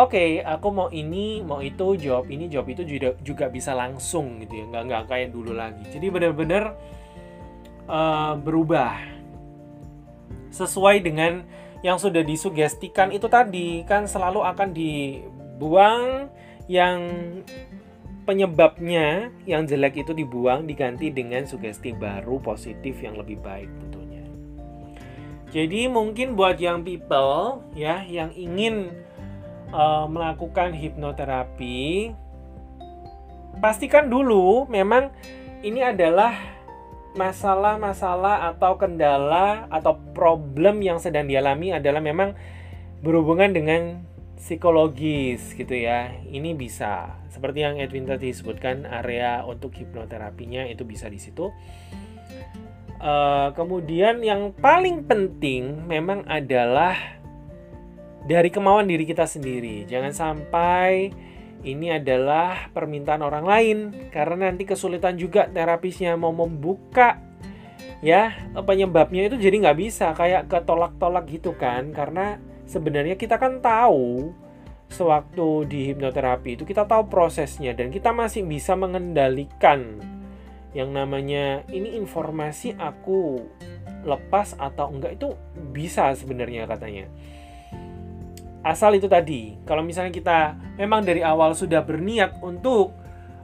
oke 0.00 0.16
okay, 0.16 0.40
aku 0.40 0.68
mau 0.72 0.88
ini 0.88 1.44
mau 1.44 1.60
itu 1.60 1.96
jawab 2.00 2.32
ini 2.32 2.48
jawab 2.48 2.72
itu 2.72 2.88
juga 2.88 3.12
juga 3.20 3.52
bisa 3.52 3.76
langsung 3.76 4.40
gitu 4.44 4.60
ya. 4.60 4.64
Nggak 4.68 4.82
nggak 4.88 5.02
kayak 5.08 5.28
dulu 5.32 5.52
lagi. 5.52 5.84
Jadi 5.92 6.06
benar-benar 6.08 6.72
uh, 7.88 8.36
berubah 8.38 8.94
sesuai 10.52 11.02
dengan 11.02 11.42
yang 11.82 11.96
sudah 11.96 12.22
disugestikan 12.22 13.14
itu 13.14 13.26
tadi 13.30 13.82
kan 13.86 14.06
selalu 14.06 14.42
akan 14.42 14.68
dibuang 14.74 16.28
yang 16.66 16.98
penyebabnya 18.28 19.32
yang 19.48 19.64
jelek 19.64 20.04
itu 20.04 20.12
dibuang 20.12 20.68
diganti 20.68 21.08
dengan 21.08 21.48
sugesti 21.48 21.96
baru 21.96 22.36
positif 22.44 23.00
yang 23.00 23.16
lebih 23.16 23.40
baik 23.40 23.70
tentunya. 23.80 24.24
Jadi 25.48 25.88
mungkin 25.88 26.36
buat 26.36 26.60
yang 26.60 26.84
people 26.84 27.64
ya 27.72 28.04
yang 28.04 28.28
ingin 28.36 28.92
uh, 29.72 30.04
melakukan 30.04 30.76
hipnoterapi 30.76 32.12
pastikan 33.64 34.12
dulu 34.12 34.68
memang 34.68 35.08
ini 35.64 35.80
adalah 35.80 36.57
masalah-masalah 37.18 38.54
atau 38.54 38.78
kendala 38.78 39.66
atau 39.74 39.98
problem 40.14 40.78
yang 40.78 41.02
sedang 41.02 41.26
dialami 41.26 41.74
adalah 41.74 41.98
memang 41.98 42.38
berhubungan 43.02 43.50
dengan 43.50 44.06
psikologis 44.38 45.52
gitu 45.58 45.74
ya. 45.74 46.14
Ini 46.30 46.54
bisa 46.54 47.18
seperti 47.34 47.66
yang 47.66 47.82
Edwin 47.82 48.06
tadi 48.06 48.30
sebutkan 48.30 48.86
area 48.86 49.42
untuk 49.42 49.74
hipnoterapinya 49.74 50.62
itu 50.70 50.86
bisa 50.86 51.10
di 51.10 51.18
situ. 51.18 51.50
Uh, 52.98 53.54
kemudian 53.54 54.22
yang 54.22 54.54
paling 54.54 55.06
penting 55.06 55.86
memang 55.86 56.26
adalah 56.26 56.94
dari 58.26 58.50
kemauan 58.50 58.86
diri 58.86 59.06
kita 59.06 59.26
sendiri. 59.26 59.86
Jangan 59.90 60.14
sampai 60.14 61.10
ini 61.66 61.94
adalah 61.94 62.70
permintaan 62.70 63.22
orang 63.24 63.44
lain. 63.46 63.78
Karena 64.12 64.50
nanti 64.50 64.68
kesulitan 64.68 65.18
juga 65.18 65.50
terapisnya 65.50 66.14
mau 66.14 66.30
membuka 66.30 67.18
ya. 68.04 68.34
Penyebabnya 68.54 69.26
itu 69.26 69.36
jadi 69.38 69.56
nggak 69.58 69.78
bisa 69.78 70.12
kayak 70.14 70.46
ketolak-tolak 70.50 71.26
gitu 71.30 71.54
kan. 71.56 71.90
Karena 71.90 72.38
sebenarnya 72.68 73.18
kita 73.18 73.40
kan 73.40 73.58
tahu 73.58 74.30
sewaktu 74.88 75.68
di 75.68 75.92
hipnoterapi 75.92 76.56
itu 76.56 76.64
kita 76.64 76.88
tahu 76.88 77.12
prosesnya 77.12 77.76
dan 77.76 77.92
kita 77.92 78.12
masih 78.14 78.44
bisa 78.44 78.72
mengendalikan. 78.78 80.00
Yang 80.76 80.90
namanya 80.92 81.64
ini 81.72 81.96
informasi 81.96 82.76
aku 82.76 83.40
lepas 84.04 84.54
atau 84.60 84.92
enggak? 84.92 85.16
Itu 85.16 85.34
bisa 85.72 86.12
sebenarnya 86.14 86.68
katanya 86.68 87.08
asal 88.68 88.92
itu 88.92 89.08
tadi. 89.08 89.56
Kalau 89.64 89.80
misalnya 89.80 90.12
kita 90.12 90.38
memang 90.76 91.00
dari 91.00 91.24
awal 91.24 91.56
sudah 91.56 91.80
berniat 91.80 92.44
untuk 92.44 92.92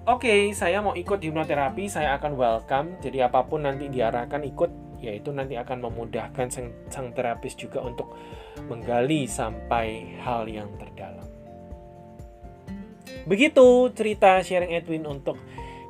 oke 0.04 0.20
okay, 0.20 0.52
saya 0.52 0.84
mau 0.84 0.92
ikut 0.92 1.16
hipnoterapi 1.16 1.88
saya 1.88 2.20
akan 2.20 2.36
welcome. 2.36 3.00
Jadi 3.00 3.24
apa 3.24 3.40
pun 3.48 3.64
nanti 3.64 3.88
diarahkan 3.88 4.44
ikut 4.44 4.84
yaitu 5.00 5.32
nanti 5.32 5.56
akan 5.56 5.84
memudahkan 5.84 6.48
sang, 6.48 6.72
sang 6.88 7.12
terapis 7.12 7.56
juga 7.56 7.80
untuk 7.84 8.12
menggali 8.68 9.28
sampai 9.28 10.16
hal 10.20 10.48
yang 10.48 10.68
terdalam. 10.80 11.28
Begitu 13.24 13.92
cerita 13.96 14.40
sharing 14.44 14.72
Edwin 14.76 15.08
untuk 15.08 15.40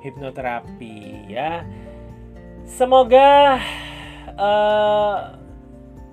hipnoterapi 0.03 1.31
ya. 1.31 1.63
Semoga 2.67 3.59
uh, 4.35 5.44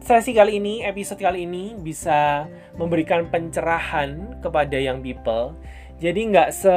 sesi 0.01 0.33
kali 0.33 0.57
ini, 0.57 0.81
episode 0.81 1.21
kali 1.21 1.45
ini 1.45 1.77
bisa 1.77 2.49
memberikan 2.73 3.29
pencerahan 3.29 4.41
kepada 4.41 4.73
young 4.81 5.05
people. 5.05 5.53
Jadi 6.01 6.33
nggak 6.33 6.49
se 6.49 6.73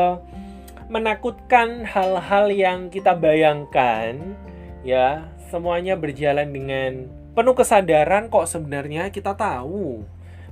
menakutkan 0.93 1.89
hal-hal 1.89 2.53
yang 2.53 2.93
kita 2.93 3.17
bayangkan, 3.17 4.37
ya 4.85 5.25
semuanya 5.49 5.97
berjalan 5.97 6.53
dengan 6.53 7.09
penuh 7.33 7.57
kesadaran 7.57 8.29
kok 8.29 8.45
sebenarnya 8.45 9.09
kita 9.09 9.33
tahu 9.33 10.05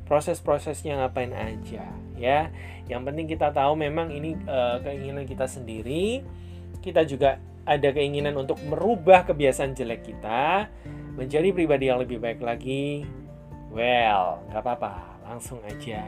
proses-prosesnya 0.09 1.05
ngapain 1.05 1.37
aja 1.37 1.85
ya. 2.17 2.49
Yang 2.89 3.03
penting 3.05 3.27
kita 3.29 3.53
tahu 3.53 3.77
memang 3.77 4.09
ini 4.11 4.35
uh, 4.49 4.81
keinginan 4.81 5.29
kita 5.29 5.45
sendiri. 5.45 6.25
Kita 6.81 7.05
juga 7.07 7.39
ada 7.63 7.89
keinginan 7.95 8.35
untuk 8.35 8.59
merubah 8.67 9.23
kebiasaan 9.27 9.79
jelek 9.79 10.03
kita 10.15 10.67
menjadi 11.15 11.55
pribadi 11.55 11.93
yang 11.93 12.03
lebih 12.03 12.19
baik 12.19 12.41
lagi, 12.43 13.07
well, 13.71 14.43
nggak 14.51 14.63
apa-apa, 14.65 15.23
langsung 15.29 15.61
aja 15.63 16.03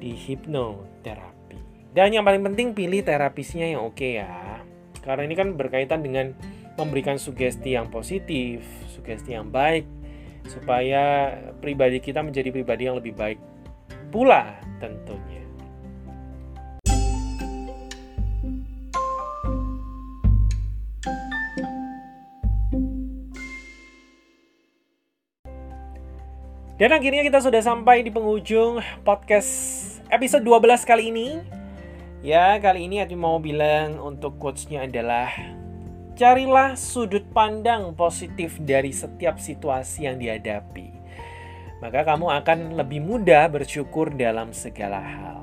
di 0.00 0.12
hipnoterapi. 0.16 1.92
Dan 1.94 2.10
yang 2.10 2.26
paling 2.26 2.42
penting 2.42 2.74
pilih 2.74 3.06
terapisnya 3.06 3.70
yang 3.70 3.86
oke 3.86 3.94
okay 3.94 4.24
ya. 4.24 4.64
Karena 5.04 5.28
ini 5.28 5.34
kan 5.38 5.54
berkaitan 5.54 6.00
dengan 6.02 6.34
memberikan 6.74 7.20
sugesti 7.20 7.78
yang 7.78 7.86
positif, 7.92 8.66
sugesti 8.90 9.36
yang 9.36 9.52
baik, 9.52 9.86
supaya 10.50 11.36
pribadi 11.62 12.02
kita 12.02 12.24
menjadi 12.24 12.50
pribadi 12.50 12.90
yang 12.90 12.98
lebih 12.98 13.14
baik 13.14 13.38
pula 14.10 14.58
tentunya. 14.82 15.43
Dan 26.74 26.90
akhirnya 26.90 27.22
kita 27.22 27.38
sudah 27.38 27.62
sampai 27.62 28.02
di 28.02 28.10
penghujung 28.10 28.82
podcast 29.06 29.50
episode 30.10 30.42
12 30.42 30.82
kali 30.82 31.14
ini. 31.14 31.28
Ya, 32.24 32.58
kali 32.58 32.90
ini 32.90 32.98
aku 32.98 33.14
mau 33.14 33.38
bilang 33.38 34.02
untuk 34.02 34.42
quotes-nya 34.42 34.90
adalah 34.90 35.30
Carilah 36.14 36.78
sudut 36.78 37.26
pandang 37.34 37.90
positif 37.98 38.54
dari 38.62 38.94
setiap 38.94 39.42
situasi 39.42 40.06
yang 40.06 40.22
dihadapi. 40.22 40.94
Maka 41.82 42.06
kamu 42.06 42.30
akan 42.38 42.58
lebih 42.78 43.02
mudah 43.02 43.50
bersyukur 43.50 44.14
dalam 44.14 44.54
segala 44.54 45.02
hal. 45.02 45.42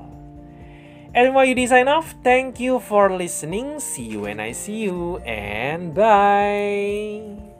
You 1.12 1.52
design 1.52 1.92
off, 1.92 2.16
thank 2.24 2.56
you 2.56 2.80
for 2.80 3.12
listening. 3.12 3.84
See 3.84 4.16
you 4.16 4.24
when 4.24 4.40
I 4.40 4.56
see 4.56 4.88
you 4.88 5.20
and 5.28 5.92
bye. 5.92 7.51